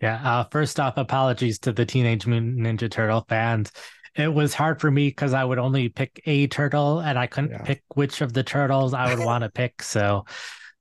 [0.00, 0.20] Yeah.
[0.22, 3.70] Uh, first off, apologies to the Teenage Mutant Ninja Turtle fans
[4.16, 7.50] it was hard for me because I would only pick a turtle and I couldn't
[7.50, 7.62] yeah.
[7.62, 9.82] pick which of the turtles I would want to pick.
[9.82, 10.24] So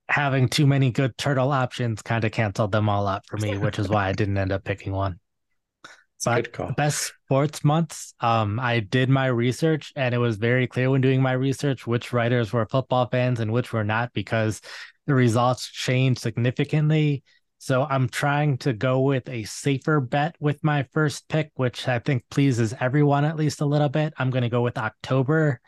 [0.07, 3.79] having too many good turtle options kind of canceled them all out for me, which
[3.79, 5.19] is why I didn't end up picking one.
[6.67, 11.01] But best sports months, um, I did my research and it was very clear when
[11.01, 14.61] doing my research which writers were football fans and which were not because
[15.07, 17.23] the results changed significantly
[17.66, 21.97] so I'm trying to go with a safer bet with my first pick, which I
[21.97, 24.13] think pleases everyone at least a little bit.
[24.20, 25.59] I'm going to go with October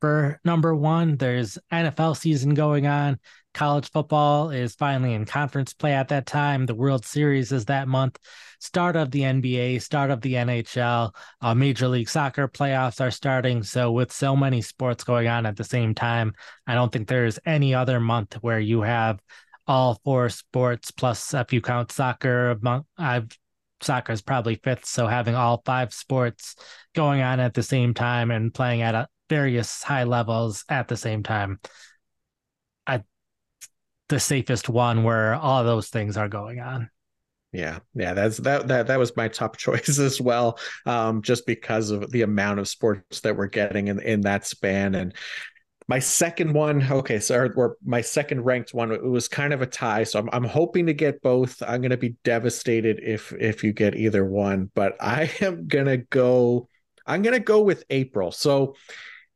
[0.00, 1.16] for number one.
[1.16, 3.20] There's NFL season going on.
[3.54, 6.66] College football is finally in conference play at that time.
[6.66, 8.18] The World Series is that month.
[8.58, 13.62] Start of the NBA, start of the NHL, uh, Major League Soccer playoffs are starting.
[13.62, 16.32] So, with so many sports going on at the same time,
[16.66, 19.20] I don't think there's any other month where you have
[19.66, 23.28] all four sports plus if you count soccer among i've
[23.82, 26.56] soccer is probably fifth so having all five sports
[26.94, 30.96] going on at the same time and playing at a, various high levels at the
[30.96, 31.58] same time
[32.86, 33.02] i
[34.08, 36.88] the safest one where all those things are going on
[37.56, 40.58] yeah, yeah, that's that that that was my top choice as well.
[40.84, 44.94] Um, just because of the amount of sports that we're getting in in that span,
[44.94, 45.14] and
[45.88, 49.66] my second one, okay, so or my second ranked one, it was kind of a
[49.66, 50.04] tie.
[50.04, 51.62] So I'm I'm hoping to get both.
[51.62, 56.68] I'm gonna be devastated if if you get either one, but I am gonna go.
[57.06, 58.32] I'm gonna go with April.
[58.32, 58.74] So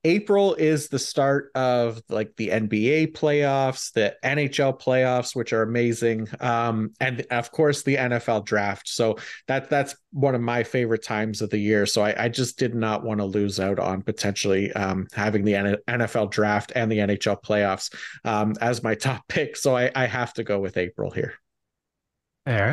[0.04, 6.26] April is the start of like the NBA playoffs, the NHL playoffs, which are amazing,
[6.40, 8.88] um, and of course the NFL draft.
[8.88, 11.84] So that that's one of my favorite times of the year.
[11.84, 15.52] So I, I just did not want to lose out on potentially um, having the
[15.88, 17.94] NFL draft and the NHL playoffs
[18.24, 19.56] um, as my top pick.
[19.56, 21.34] So I, I have to go with April here.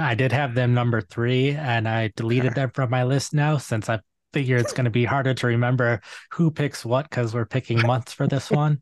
[0.01, 3.89] I did have them number three, and I deleted them from my list now since
[3.89, 4.01] I've
[4.33, 6.01] figure it's going to be harder to remember
[6.31, 8.81] who picks what because we're picking months for this one.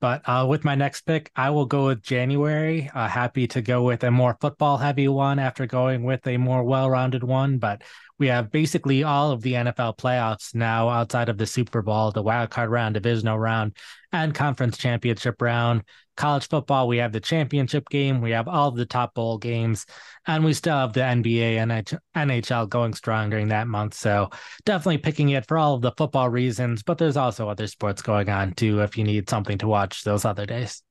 [0.00, 2.90] But uh, with my next pick, I will go with January.
[2.92, 6.64] Uh, happy to go with a more football heavy one after going with a more
[6.64, 7.58] well rounded one.
[7.58, 7.82] But
[8.18, 12.22] we have basically all of the NFL playoffs now outside of the Super Bowl, the
[12.22, 13.76] wild card round, divisional round,
[14.10, 15.84] and conference championship round.
[16.16, 19.86] College football, we have the championship game, we have all the top bowl games,
[20.26, 23.94] and we still have the NBA and NHL going strong during that month.
[23.94, 24.30] So
[24.64, 28.28] definitely picking it for all of the football reasons, but there's also other sports going
[28.28, 30.82] on too if you need something to watch those other days.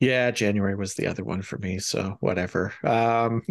[0.00, 2.74] Yeah, January was the other one for me, so whatever.
[2.84, 3.42] Um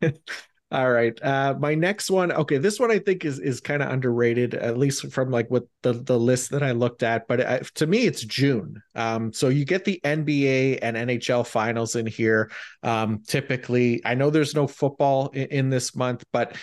[0.72, 1.22] All right.
[1.22, 2.32] Uh, my next one.
[2.32, 5.64] Okay, this one I think is is kind of underrated, at least from like what
[5.82, 7.28] the the list that I looked at.
[7.28, 8.82] But uh, to me, it's June.
[8.94, 12.50] Um, so you get the NBA and NHL finals in here.
[12.82, 16.56] Um, typically, I know there's no football in, in this month, but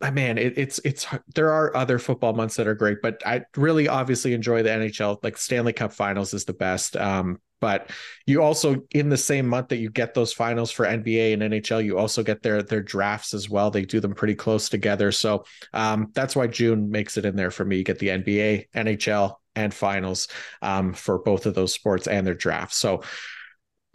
[0.00, 3.88] man, it, it's it's there are other football months that are great, but I really
[3.88, 5.18] obviously enjoy the NHL.
[5.22, 6.96] Like Stanley Cup Finals is the best.
[6.96, 7.90] Um, but
[8.26, 11.84] you also in the same month that you get those finals for NBA and NHL,
[11.84, 13.70] you also get their their drafts as well.
[13.70, 15.44] They do them pretty close together, so
[15.74, 17.76] um, that's why June makes it in there for me.
[17.76, 20.28] You get the NBA, NHL, and finals
[20.62, 22.78] um, for both of those sports and their drafts.
[22.78, 23.02] So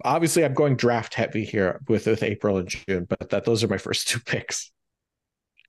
[0.03, 3.68] obviously, I'm going draft heavy here with with April and June, but that those are
[3.68, 4.72] my first two picks.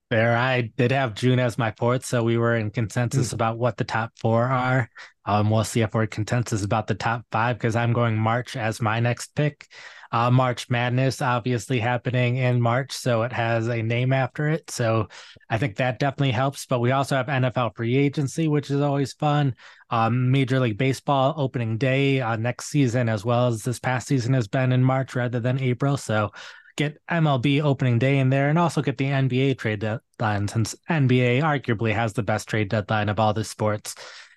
[0.09, 3.33] There, I did have June as my fourth, so we were in consensus mm.
[3.33, 4.89] about what the top four are.
[5.25, 8.81] Um, we'll see if we're consensus about the top five because I'm going March as
[8.81, 9.67] my next pick.
[10.13, 14.71] Uh, March Madness obviously happening in March, so it has a name after it.
[14.71, 15.09] So
[15.51, 16.67] I think that definitely helps.
[16.67, 19.57] But we also have NFL free agency, which is always fun.
[19.91, 24.35] Um, Major League Baseball opening day uh, next season, as well as this past season
[24.35, 25.97] has been in March rather than April.
[25.97, 26.31] So
[26.77, 31.41] get MLB opening day in there and also get the NBA trade deadline since NBA
[31.43, 33.95] arguably has the best trade deadline of all the sports.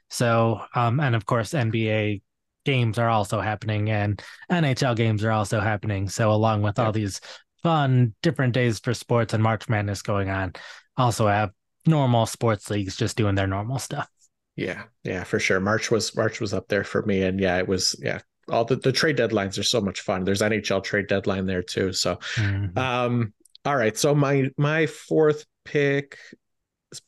[0.10, 2.22] So, um, and of course, NBA
[2.66, 4.22] games are also happening and
[4.52, 6.10] NHL games are also happening.
[6.10, 7.22] So, along with all these
[7.62, 10.54] fun different days for sports and March Madness going on,
[10.98, 11.52] also have
[11.86, 14.08] normal sports leagues just doing their normal stuff.
[14.56, 15.60] Yeah, yeah, for sure.
[15.60, 18.20] March was March was up there for me, and yeah, it was yeah
[18.50, 20.24] all the, the trade deadlines are so much fun.
[20.24, 21.94] There's NHL trade deadline there too.
[21.94, 22.78] So, mm-hmm.
[22.78, 23.34] um,
[23.66, 23.98] all right.
[23.98, 26.18] So my my fourth pick,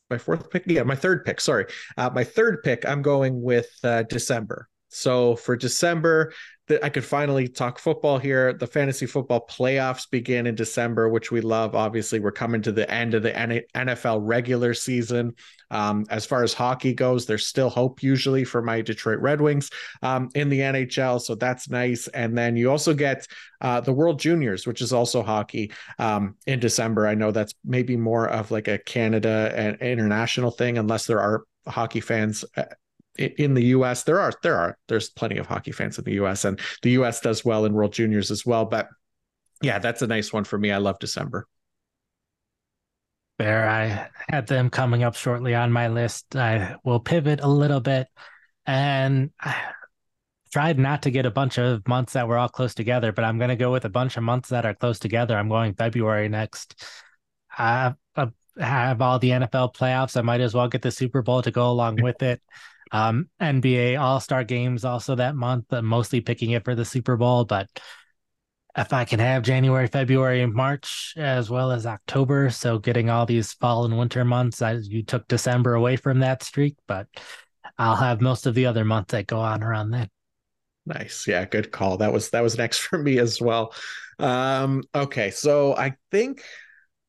[0.09, 1.41] my fourth pick, yeah, my third pick.
[1.41, 1.65] Sorry,
[1.97, 2.85] uh, my third pick.
[2.87, 4.67] I'm going with uh, December.
[4.93, 6.33] So for December,
[6.67, 8.53] that I could finally talk football here.
[8.53, 11.75] The fantasy football playoffs begin in December, which we love.
[11.75, 13.31] Obviously, we're coming to the end of the
[13.75, 15.33] NFL regular season.
[15.71, 19.69] Um, as far as hockey goes, there's still hope usually for my Detroit Red Wings
[20.01, 22.07] um, in the NHL, so that's nice.
[22.09, 23.25] And then you also get
[23.61, 27.07] uh, the World Juniors, which is also hockey um, in December.
[27.07, 31.45] I know that's maybe more of like a Canada and international thing, unless there are
[31.67, 32.63] hockey fans uh,
[33.17, 36.45] in the US there are there are there's plenty of hockey fans in the US
[36.45, 38.87] and the US does well in World Juniors as well but
[39.61, 41.47] yeah that's a nice one for me I love December
[43.41, 46.35] There, I had them coming up shortly on my list.
[46.35, 48.07] I will pivot a little bit
[48.67, 49.55] and I
[50.53, 53.39] tried not to get a bunch of months that were all close together but I'm
[53.39, 55.35] going to go with a bunch of months that are close together.
[55.35, 56.83] I'm going February next.
[57.57, 57.95] I
[58.59, 60.17] have all the NFL playoffs.
[60.17, 62.41] I might as well get the Super Bowl to go along with it.
[62.91, 65.71] Um, NBA All Star games also that month.
[65.71, 67.67] Mostly picking it for the Super Bowl, but
[68.77, 73.53] if I can have January, February, March as well as October, so getting all these
[73.53, 77.07] fall and winter months, I, you took December away from that streak, but
[77.77, 80.09] I'll have most of the other months that go on around then.
[80.85, 81.97] Nice, yeah, good call.
[81.97, 83.73] That was that was next for me as well.
[84.19, 86.43] Um, okay, so I think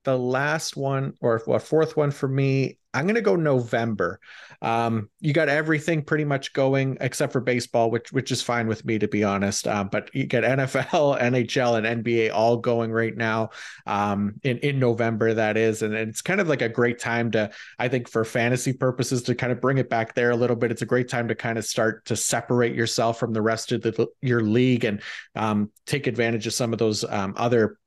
[0.04, 4.20] the last one or what fourth one for me I'm going to go November.
[4.60, 8.84] Um, you got everything pretty much going except for baseball, which which is fine with
[8.84, 9.66] me to be honest.
[9.66, 13.50] Um, but you get NFL, NHL, and NBA all going right now
[13.86, 15.34] um, in in November.
[15.34, 18.72] That is, and it's kind of like a great time to, I think, for fantasy
[18.72, 20.70] purposes, to kind of bring it back there a little bit.
[20.70, 23.82] It's a great time to kind of start to separate yourself from the rest of
[23.82, 25.02] the, your league and
[25.34, 27.78] um, take advantage of some of those um, other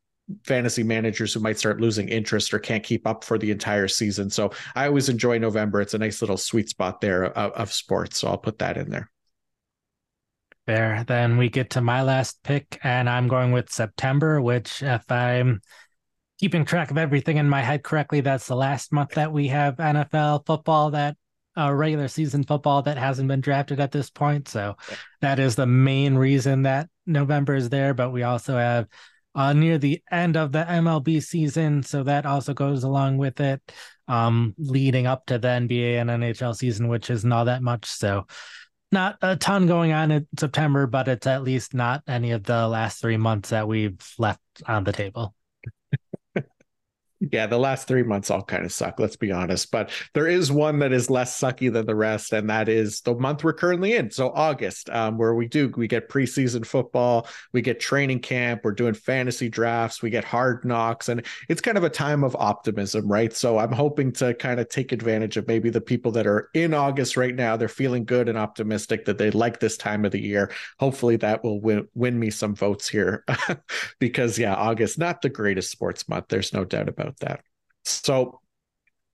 [0.43, 4.29] fantasy managers who might start losing interest or can't keep up for the entire season.
[4.29, 5.81] So I always enjoy November.
[5.81, 8.19] It's a nice little sweet spot there of, of sports.
[8.19, 9.09] So I'll put that in there.
[10.67, 11.03] There.
[11.07, 15.61] Then we get to my last pick, and I'm going with September, which, if I'm
[16.39, 19.75] keeping track of everything in my head correctly, that's the last month that we have
[19.75, 21.17] NFL football that
[21.57, 24.47] uh, regular season football that hasn't been drafted at this point.
[24.47, 24.75] So
[25.21, 27.93] that is the main reason that November is there.
[27.93, 28.87] But we also have
[29.35, 31.83] uh, near the end of the MLB season.
[31.83, 33.61] So that also goes along with it,
[34.07, 37.85] um, leading up to the NBA and NHL season, which is not that much.
[37.85, 38.25] So
[38.91, 42.67] not a ton going on in September, but it's at least not any of the
[42.67, 45.34] last three months that we've left on the table
[47.19, 49.71] yeah, the last three months all kind of suck, let's be honest.
[49.71, 53.15] But there is one that is less sucky than the rest, and that is the
[53.15, 54.11] month we're currently in.
[54.11, 58.73] So August, um, where we do we get preseason football, we get training camp, we're
[58.73, 63.07] doing fantasy drafts, we get hard knocks, and it's kind of a time of optimism,
[63.07, 63.33] right?
[63.33, 66.73] So I'm hoping to kind of take advantage of maybe the people that are in
[66.73, 67.55] August right now.
[67.55, 70.51] They're feeling good and optimistic that they like this time of the year.
[70.79, 73.23] Hopefully that will win, win me some votes here
[73.99, 76.25] because yeah, August not the greatest sports month.
[76.27, 77.41] There's no doubt about that.
[77.83, 78.39] So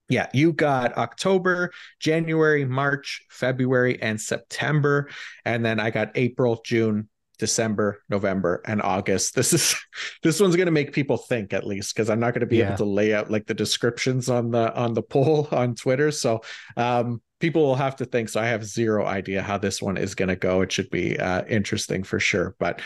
[0.09, 5.09] yeah, you got October, January, March, February, and September.
[5.45, 7.07] And then I got April, June,
[7.39, 9.35] December, November, and August.
[9.35, 9.75] This is
[10.23, 12.57] this one's going to make people think at least because I'm not going to be
[12.57, 12.67] yeah.
[12.67, 16.11] able to lay out like the descriptions on the on the poll on Twitter.
[16.11, 16.41] So
[16.75, 18.29] um, people will have to think.
[18.29, 20.61] So I have zero idea how this one is going to go.
[20.61, 22.55] It should be uh, interesting for sure.
[22.59, 22.81] But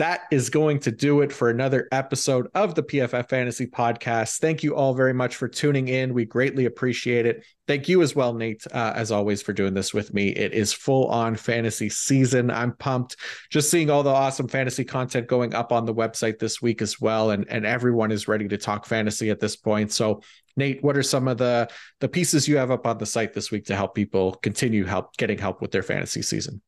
[0.00, 4.38] that is going to do it for another episode of the PFF Fantasy Podcast.
[4.38, 6.14] Thank you all very much for tuning in.
[6.14, 7.44] We greatly appreciate it.
[7.68, 10.30] Thank you as well, Nate, uh, as always, for doing this with me.
[10.30, 12.50] It is full on fantasy season.
[12.50, 13.16] I'm pumped
[13.50, 16.98] just seeing all the awesome fantasy content going up on the website this week as
[16.98, 17.32] well.
[17.32, 19.92] And, and everyone is ready to talk fantasy at this point.
[19.92, 20.22] So,
[20.56, 21.68] Nate, what are some of the,
[22.00, 25.14] the pieces you have up on the site this week to help people continue help
[25.18, 26.62] getting help with their fantasy season?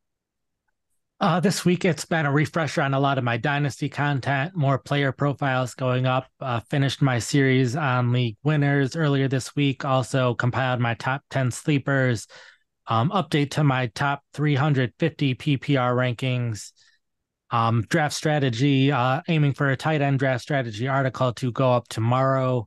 [1.22, 4.76] Uh, this week, it's been a refresher on a lot of my dynasty content, more
[4.76, 6.26] player profiles going up.
[6.40, 9.84] Uh, finished my series on league winners earlier this week.
[9.84, 12.26] Also compiled my top 10 sleepers.
[12.88, 16.72] Um, update to my top 350 PPR rankings.
[17.52, 21.86] Um, draft strategy, uh, aiming for a tight end draft strategy article to go up
[21.86, 22.66] tomorrow.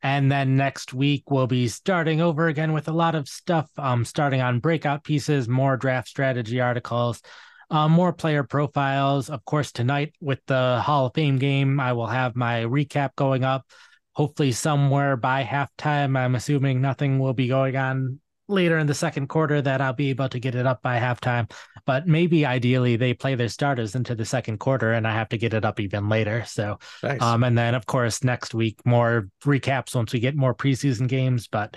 [0.00, 4.04] And then next week, we'll be starting over again with a lot of stuff, um,
[4.04, 7.20] starting on breakout pieces, more draft strategy articles
[7.70, 9.28] uh, more player profiles.
[9.30, 13.44] Of course, tonight with the Hall of Fame game, I will have my recap going
[13.44, 13.66] up.
[14.12, 16.16] Hopefully, somewhere by halftime.
[16.16, 20.10] I'm assuming nothing will be going on later in the second quarter that I'll be
[20.10, 21.50] able to get it up by halftime.
[21.84, 25.38] But maybe ideally they play their starters into the second quarter and I have to
[25.38, 26.44] get it up even later.
[26.46, 27.20] So, nice.
[27.20, 31.48] um, and then of course next week more recaps once we get more preseason games.
[31.48, 31.76] But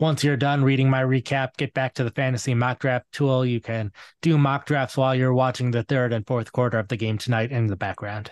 [0.00, 3.44] once you're done reading my recap, get back to the fantasy mock draft tool.
[3.46, 3.92] You can
[4.22, 7.52] do mock drafts while you're watching the third and fourth quarter of the game tonight
[7.52, 8.30] in the background.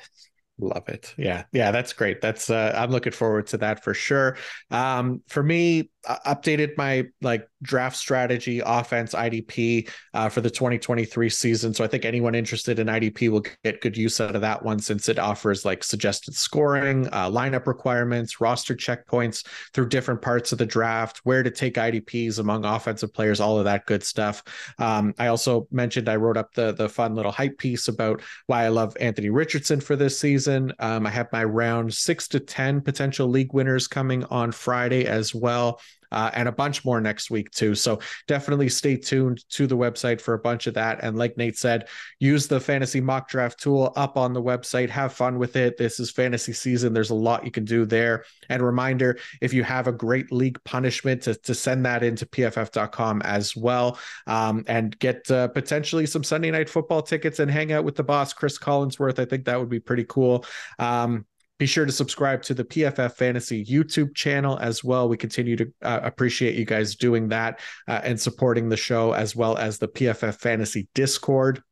[0.60, 1.14] Love it.
[1.16, 1.44] Yeah.
[1.52, 2.20] Yeah, that's great.
[2.20, 4.36] That's uh I'm looking forward to that for sure.
[4.72, 11.74] Um for me, updated my like draft strategy offense IDP uh, for the 2023 season.
[11.74, 14.78] So I think anyone interested in IDP will get good use out of that one
[14.78, 20.58] since it offers like suggested scoring, uh, lineup requirements, roster checkpoints through different parts of
[20.58, 24.42] the draft, where to take IDPs among offensive players, all of that good stuff.
[24.78, 28.64] Um, I also mentioned I wrote up the the fun little hype piece about why
[28.64, 30.72] I love Anthony Richardson for this season.
[30.78, 35.34] Um, I have my round six to ten potential league winners coming on Friday as
[35.34, 35.80] well
[36.12, 37.74] uh, and a bunch more next week too.
[37.74, 41.00] So definitely stay tuned to the website for a bunch of that.
[41.02, 41.88] And like Nate said,
[42.18, 44.90] use the fantasy mock draft tool up on the website.
[44.90, 45.76] Have fun with it.
[45.76, 46.92] This is fantasy season.
[46.92, 48.24] There's a lot you can do there.
[48.48, 53.22] And reminder, if you have a great league punishment, to, to send that into pff.com
[53.22, 57.84] as well, um, and get uh, potentially some Sunday night football tickets and hang out
[57.84, 59.18] with the boss, Chris Collinsworth.
[59.18, 60.44] I think that would be pretty cool.
[60.78, 61.26] Um,
[61.58, 65.08] be sure to subscribe to the PFF Fantasy YouTube channel as well.
[65.08, 69.34] We continue to uh, appreciate you guys doing that uh, and supporting the show, as
[69.34, 71.62] well as the PFF Fantasy Discord.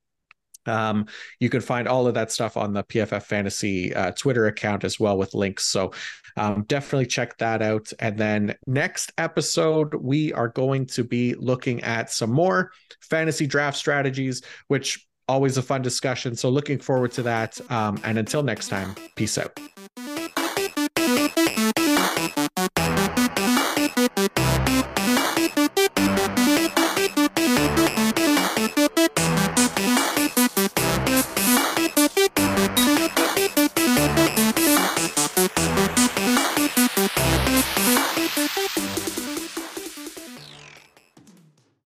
[0.66, 1.07] Um,
[1.39, 4.99] you can find all of that stuff on the PFF Fantasy uh, Twitter account as
[4.99, 5.66] well with links.
[5.66, 5.93] So
[6.37, 7.93] um, definitely check that out.
[7.99, 13.76] And then next episode, we are going to be looking at some more fantasy draft
[13.76, 16.37] strategies, which always a fun discussion.
[16.37, 17.61] So looking forward to that.
[17.70, 19.59] Um, and until next time, peace out.